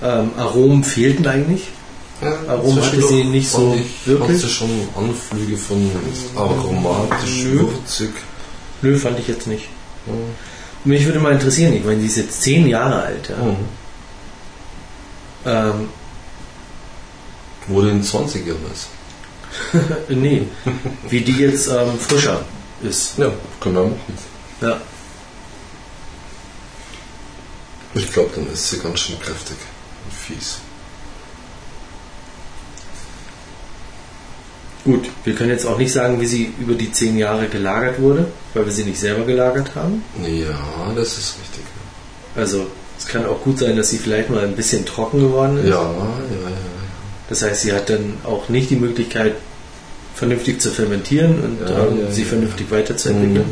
[0.02, 1.68] Ähm, Aromen fehlten eigentlich.
[2.20, 4.38] Ja, Warum hatte sie nicht so ich, wirklich?
[4.38, 5.90] Hatte schon Anflüge von
[6.36, 7.60] aromatisch, Nö.
[7.60, 8.10] würzig.
[8.80, 9.68] Nö, fand ich jetzt nicht.
[10.06, 10.12] Ja.
[10.84, 13.28] Mich würde mal interessieren, ich meine, die ist jetzt zehn Jahre alt.
[13.28, 13.36] Ja?
[13.36, 13.56] Mhm.
[15.44, 15.88] Ähm,
[17.68, 18.88] Wurde in den 20ern ist.
[20.08, 20.46] nee,
[21.08, 22.44] wie die jetzt ähm, frischer
[22.82, 23.18] ist.
[23.18, 23.30] Ja,
[23.60, 24.18] können wir machen.
[24.60, 24.80] Ja.
[27.94, 29.56] Ich glaube, dann ist sie ganz schön kräftig
[30.10, 30.58] fies.
[34.84, 38.26] Gut, wir können jetzt auch nicht sagen, wie sie über die zehn Jahre gelagert wurde,
[38.54, 40.02] weil wir sie nicht selber gelagert haben.
[40.24, 41.62] Ja, das ist richtig.
[42.34, 42.66] Also
[42.98, 45.68] es kann auch gut sein, dass sie vielleicht mal ein bisschen trocken geworden ist.
[45.68, 46.50] Ja, ja, ja.
[46.50, 46.56] ja.
[47.28, 49.34] Das heißt, sie hat dann auch nicht die Möglichkeit,
[50.14, 52.28] vernünftig zu fermentieren und Ja, ähm, ja, sie ja.
[52.28, 53.46] vernünftig weiterzuentwickeln.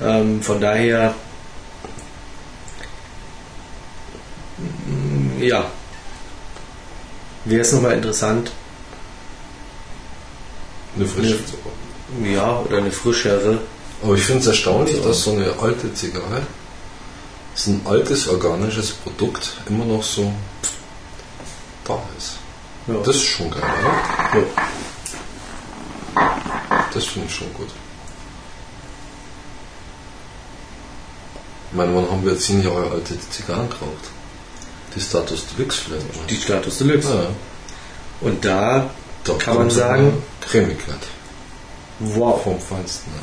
[0.00, 0.06] Mhm.
[0.06, 1.14] Ähm, von daher,
[5.40, 5.64] ja,
[7.44, 8.50] wäre es nochmal interessant,
[10.96, 11.38] Eine frische.
[12.24, 13.60] ja, oder eine frischere.
[14.02, 16.42] Aber ich finde es erstaunlich, dass so eine alte Zigarre,
[17.54, 20.32] so ein altes organisches Produkt, immer noch so
[21.84, 22.36] da ist.
[22.86, 22.94] Ja.
[23.04, 24.38] Das ist schon geil, oder?
[24.40, 24.46] ja.
[26.94, 27.68] Das finde ich schon gut.
[31.70, 34.10] Ich meine, wann haben wir zehn Jahre alte Zigarren geraucht?
[34.98, 36.26] Die Status Deluxe vielleicht mal.
[36.28, 37.08] die Status Deluxe.
[37.08, 37.28] ja,
[38.20, 38.90] Und da
[39.22, 40.98] da Kann man sagen- Cremigkeit.
[42.00, 42.42] Wow.
[42.42, 43.12] Vom Feinsten.
[43.14, 43.20] Ja.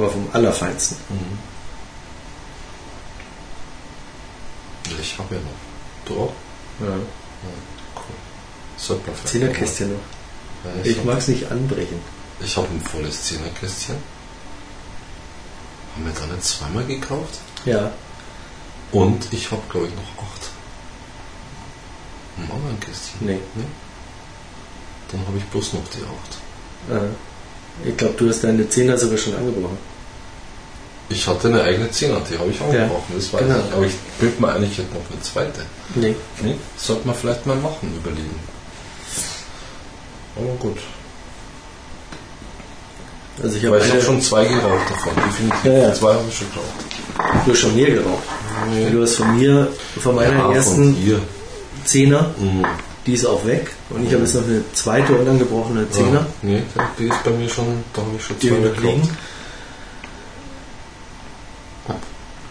[0.00, 0.96] aber vom Allerfeinsten.
[5.00, 5.50] Ich habe ja noch.
[6.04, 6.32] Du auch?
[6.80, 6.92] Ja.
[7.96, 8.02] Cool.
[8.76, 10.00] Sollte man Zehnerkästchen noch.
[10.64, 12.00] Ja, Ich hab- mag es nicht anbrechen.
[12.40, 13.96] Ich habe ein volles Zehnerkästchen.
[15.94, 17.38] Haben wir da nicht zweimal gekauft?
[17.64, 17.92] Ja.
[18.92, 20.50] Und ich habe, glaube ich, noch acht.
[22.36, 23.18] Ein anderen Kästchen.
[23.20, 23.38] Nee.
[23.54, 23.64] nee?
[25.12, 27.02] Dann habe ich bloß noch die acht.
[27.04, 29.78] Äh, Ich glaube, du hast deine Zehner sogar schon angebrochen.
[31.10, 33.56] Ich hatte eine eigene Zehner, die habe ich angebrochen, das weiß genau.
[33.68, 33.72] ich.
[33.74, 35.60] Aber ich bild mir eigentlich jetzt noch eine zweite.
[35.94, 36.16] Nee.
[36.42, 36.56] Nee?
[36.78, 38.38] Sollte man vielleicht mal machen, überlegen.
[40.36, 40.78] Aber gut.
[43.42, 45.64] Also ich habe habe schon zwei geraucht davon, definitiv.
[45.64, 45.94] Ja, ja.
[45.94, 47.44] Zwei habe ich schon geraucht.
[47.46, 48.22] du hast schon mehr geraucht.
[48.92, 49.68] Du hast von mir,
[50.00, 51.20] von meiner Ja, ersten von dir.
[51.84, 52.64] Zehner, Mhm.
[53.06, 53.70] die ist auch weg.
[53.90, 56.62] Und ich habe jetzt noch eine zweite unangebrochene Zehner, Ja, nee,
[56.98, 58.48] die ist bei mir schon, da habe ich schon zwei
[58.80, 59.08] liegen.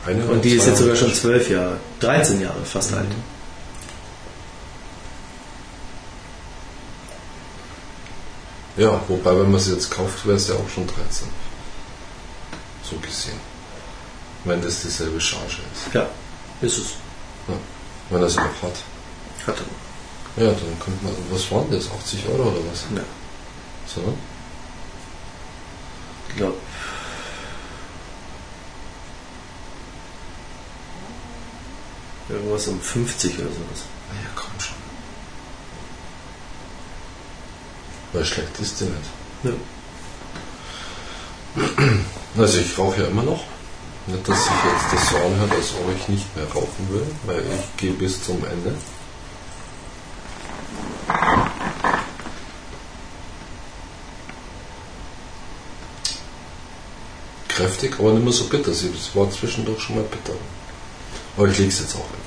[0.05, 3.07] Eine Und die ist jetzt sogar schon zwölf Jahre, 13 Jahre fast alt.
[8.77, 11.27] Ja, wobei, wenn man sie jetzt kauft, wäre es ja auch schon 13.
[12.89, 13.39] So gesehen.
[14.45, 15.93] Wenn das dieselbe Charge ist.
[15.93, 16.07] Ja,
[16.61, 16.85] ist es.
[18.09, 18.75] Wenn er sie noch hat.
[19.47, 20.43] Hat er.
[20.43, 21.91] Ja, dann könnte man, was waren das?
[21.91, 22.85] 80 Euro oder was?
[22.95, 23.03] Ja.
[23.85, 24.17] So?
[26.29, 26.55] Ich glaube.
[32.29, 33.83] Irgendwas um 50 oder sowas.
[34.09, 34.75] Ja, komm schon.
[38.13, 39.09] Weil schlecht ist die nicht.
[39.43, 39.51] Ja.
[42.37, 43.43] Also ich rauche ja immer noch.
[44.07, 47.39] Nicht, dass sich jetzt das so anhört, als ob ich nicht mehr rauchen will, weil
[47.39, 48.75] ich gehe bis zum Ende.
[57.47, 58.71] Kräftig, aber nicht mehr so bitter.
[58.71, 60.33] Es war zwischendurch schon mal bitter.
[61.37, 62.19] Aber ich lege es jetzt auch weg.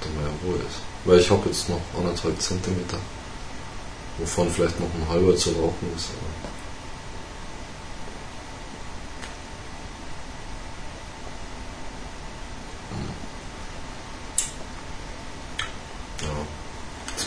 [0.00, 0.78] Dann mal in Ruhe ist.
[1.04, 2.98] Weil ich habe jetzt noch anderthalb Zentimeter,
[4.18, 6.08] wovon vielleicht noch ein halber zu rauchen ist.
[6.10, 6.59] Aber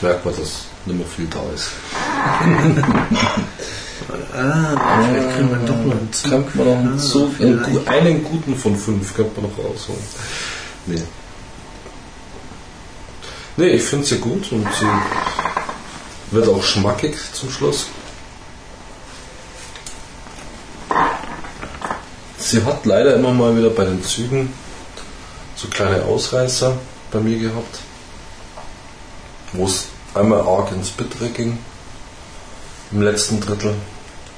[0.04, 1.70] merkt man, dass nicht mehr viel da ist.
[4.36, 6.30] Ah, vielleicht kriegen wir doch noch einen Zug.
[6.32, 7.86] Könnte man noch einen, Ah, Zug, einen, vielleicht.
[7.86, 10.02] gu- einen guten von fünf könnte man noch rausholen.
[10.88, 11.02] Nee.
[13.56, 14.88] Nee, ich finde sie gut und sie
[16.32, 17.86] wird auch schmackig zum Schluss.
[22.38, 24.52] Sie hat leider immer mal wieder bei den Zügen
[25.56, 26.76] so kleine Ausreißer
[27.12, 27.80] bei mir gehabt,
[29.54, 31.58] wo es einmal arg ins Bittere ging
[32.92, 33.76] im letzten Drittel.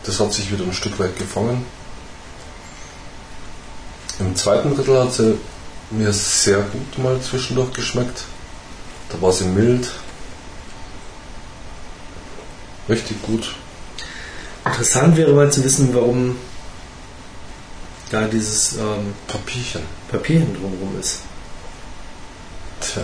[0.03, 1.65] Das hat sich wieder ein Stück weit gefangen.
[4.19, 5.37] Im zweiten Drittel hat sie
[5.91, 8.23] mir sehr gut mal zwischendurch geschmeckt.
[9.09, 9.89] Da war sie mild.
[12.87, 13.55] Richtig gut.
[14.63, 16.37] Interessant wäre mal zu wissen, warum
[18.09, 19.81] da dieses ähm, Papierchen.
[20.09, 21.21] Papier hinten drumherum ist.
[22.79, 23.03] Tja.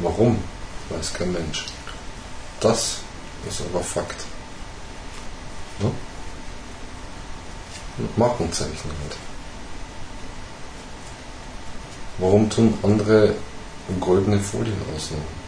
[0.00, 0.38] Warum?
[0.90, 1.66] Weiß kein Mensch.
[2.60, 2.98] Das
[3.48, 4.24] ist aber Fakt.
[5.80, 5.90] Ne?
[8.16, 9.16] Markenzeichen halt.
[12.18, 13.34] Warum tun andere
[14.00, 15.38] goldene Folien ausnehmen?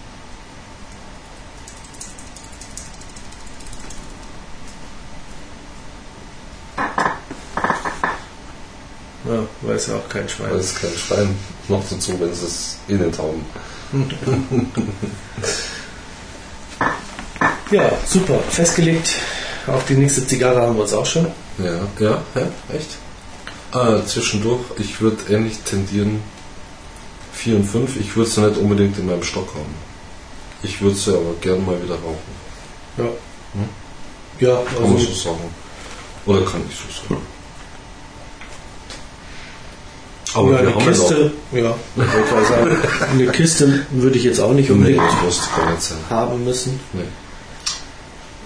[9.25, 10.51] Ja, weiß ja auch kein Schwein.
[10.51, 11.37] Weil es kein Schwein
[11.69, 13.45] noch dazu, wenn sie es eh nicht haben.
[17.71, 18.41] Ja, super.
[18.49, 19.15] Festgelegt.
[19.67, 21.27] Auf die nächste Zigarre haben wir uns auch schon.
[21.59, 22.97] Ja, ja, ja, echt?
[23.71, 26.21] Ah, zwischendurch, ich würde ähnlich tendieren
[27.33, 27.97] 4 und 5.
[28.01, 29.75] Ich würde sie nicht unbedingt in meinem Stock haben.
[30.63, 32.19] Ich würde sie aber gern mal wieder rauchen.
[32.99, 33.05] Ja.
[33.05, 33.69] Hm?
[34.41, 35.55] Ja, Kann man so also sagen.
[36.27, 37.23] Oder kann ich so sagen.
[40.35, 41.75] Aber ja, wir eine Kiste, ja,
[42.49, 42.77] sagen,
[43.11, 44.71] eine Kiste würde ich jetzt auch nicht.
[44.71, 45.99] Nee, unbedingt sein.
[46.09, 46.79] haben müssen.
[46.93, 47.03] Nee.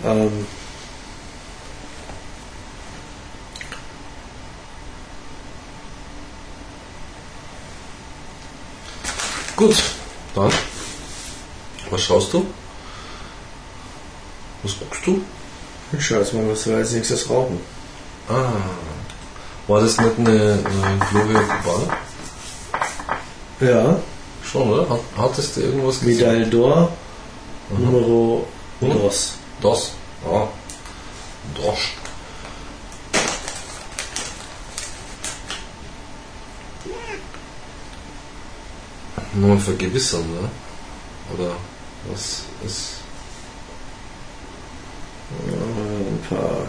[0.05, 0.47] Ähm,
[9.57, 9.76] Gut,
[10.35, 10.51] dann.
[11.91, 12.45] Was schaust du?
[14.64, 15.22] Was guckst du?
[15.93, 17.61] ich schau jetzt mal, was wir als nächstes rauchen.
[18.28, 18.53] Ah,
[19.67, 20.59] war das nicht eine äh,
[21.11, 21.97] Gloria Cubana?
[23.61, 23.97] Ja,
[24.45, 24.89] Schon, oder?
[24.89, 26.17] Hat, hattest du irgendwas gesehen?
[26.19, 26.89] Medaille d'Or,
[27.71, 28.47] Numero
[28.81, 28.91] Hm?
[28.93, 29.33] dos.
[29.62, 29.93] Das?
[30.27, 30.47] Ah.
[31.55, 31.79] Das.
[39.35, 40.49] Nur vergewissern, ne?
[41.35, 41.53] Oder
[42.11, 42.95] was ist
[45.49, 46.67] Ein paar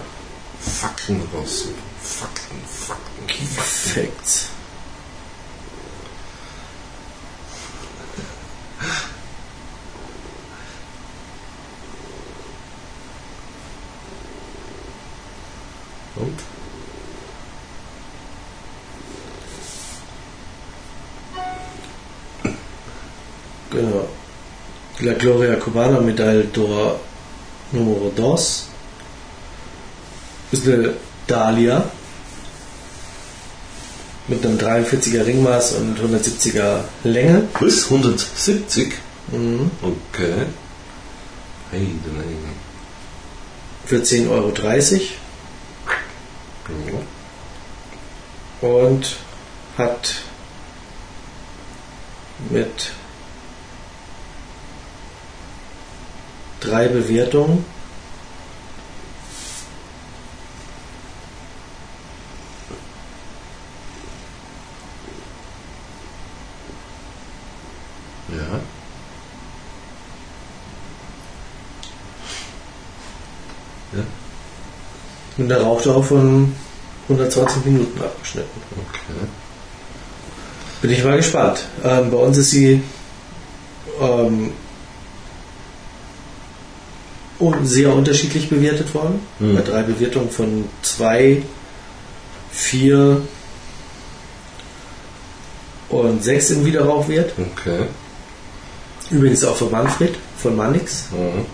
[0.59, 1.65] Fakten raus?
[2.05, 3.45] Fakten, Fakten, Key.
[3.45, 4.49] Facts.
[16.15, 16.39] Und?
[23.71, 24.07] Genau.
[24.99, 26.99] La Gloria Cubana Medaille d'Or
[27.71, 28.67] Numero dos.
[30.51, 30.93] Ist eine
[31.27, 31.89] Dahlia
[34.27, 37.47] mit einem 43er Ringmaß und 170er Länge.
[37.59, 38.93] Bis 170?
[39.31, 39.71] Mhm.
[39.81, 40.45] Okay.
[41.71, 41.87] Hey,
[43.85, 44.53] Für 10,30 Euro.
[46.91, 46.99] Ja.
[48.61, 49.17] und
[49.77, 50.15] hat
[52.49, 52.91] mit
[56.59, 57.65] drei Bewertungen
[68.29, 68.59] Ja.
[75.37, 76.53] Ja, Rauchdauer von
[77.09, 78.61] 120 Minuten abgeschnitten.
[78.71, 79.27] okay.
[80.81, 81.65] Bin ich mal gespannt.
[81.83, 82.81] Ähm, bei uns ist sie
[83.99, 84.51] ähm,
[87.63, 89.19] sehr unterschiedlich bewertet worden.
[89.39, 89.55] Mhm.
[89.55, 91.41] Bei drei Bewertungen von zwei,
[92.51, 93.21] vier
[95.89, 97.33] und sechs im Wiederrauchwert.
[97.37, 97.85] Okay.
[99.11, 101.09] Übrigens auch von Manfred von Mannix.
[101.11, 101.45] Mhm.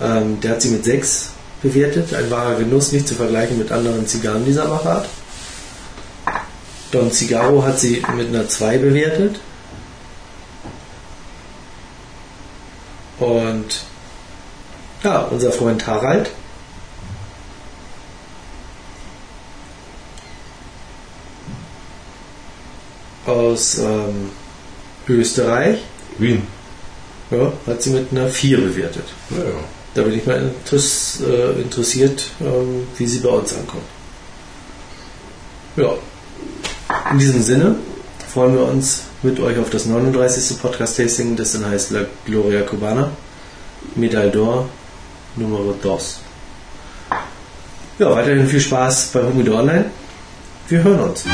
[0.00, 1.30] Ähm, der hat sie mit 6
[1.62, 2.14] bewertet.
[2.14, 5.08] Ein wahrer Genuss, nicht zu vergleichen mit anderen Zigarren dieser Machart.
[6.90, 9.40] Don Cigaro hat sie mit einer 2 bewertet.
[13.18, 13.82] Und
[15.02, 16.30] ja, unser Freund Harald
[23.26, 24.30] aus ähm,
[25.08, 25.80] Österreich
[26.18, 26.46] Wien.
[27.30, 29.04] Ja, hat sie mit einer 4 bewertet.
[29.30, 29.77] Ja, ja.
[29.94, 33.84] Da bin ich mal äh, interessiert, ähm, wie sie bei uns ankommt.
[35.76, 35.92] Ja.
[37.10, 37.76] In diesem Sinne
[38.32, 40.60] freuen wir uns mit euch auf das 39.
[40.60, 43.10] Podcast-Tasting, das dann heißt La Gloria Cubana,
[43.94, 44.66] Medaille d'Or,
[45.36, 46.20] Numero dos.
[47.98, 49.86] Ja, weiterhin viel Spaß bei Humido Online.
[50.68, 51.24] Wir hören uns.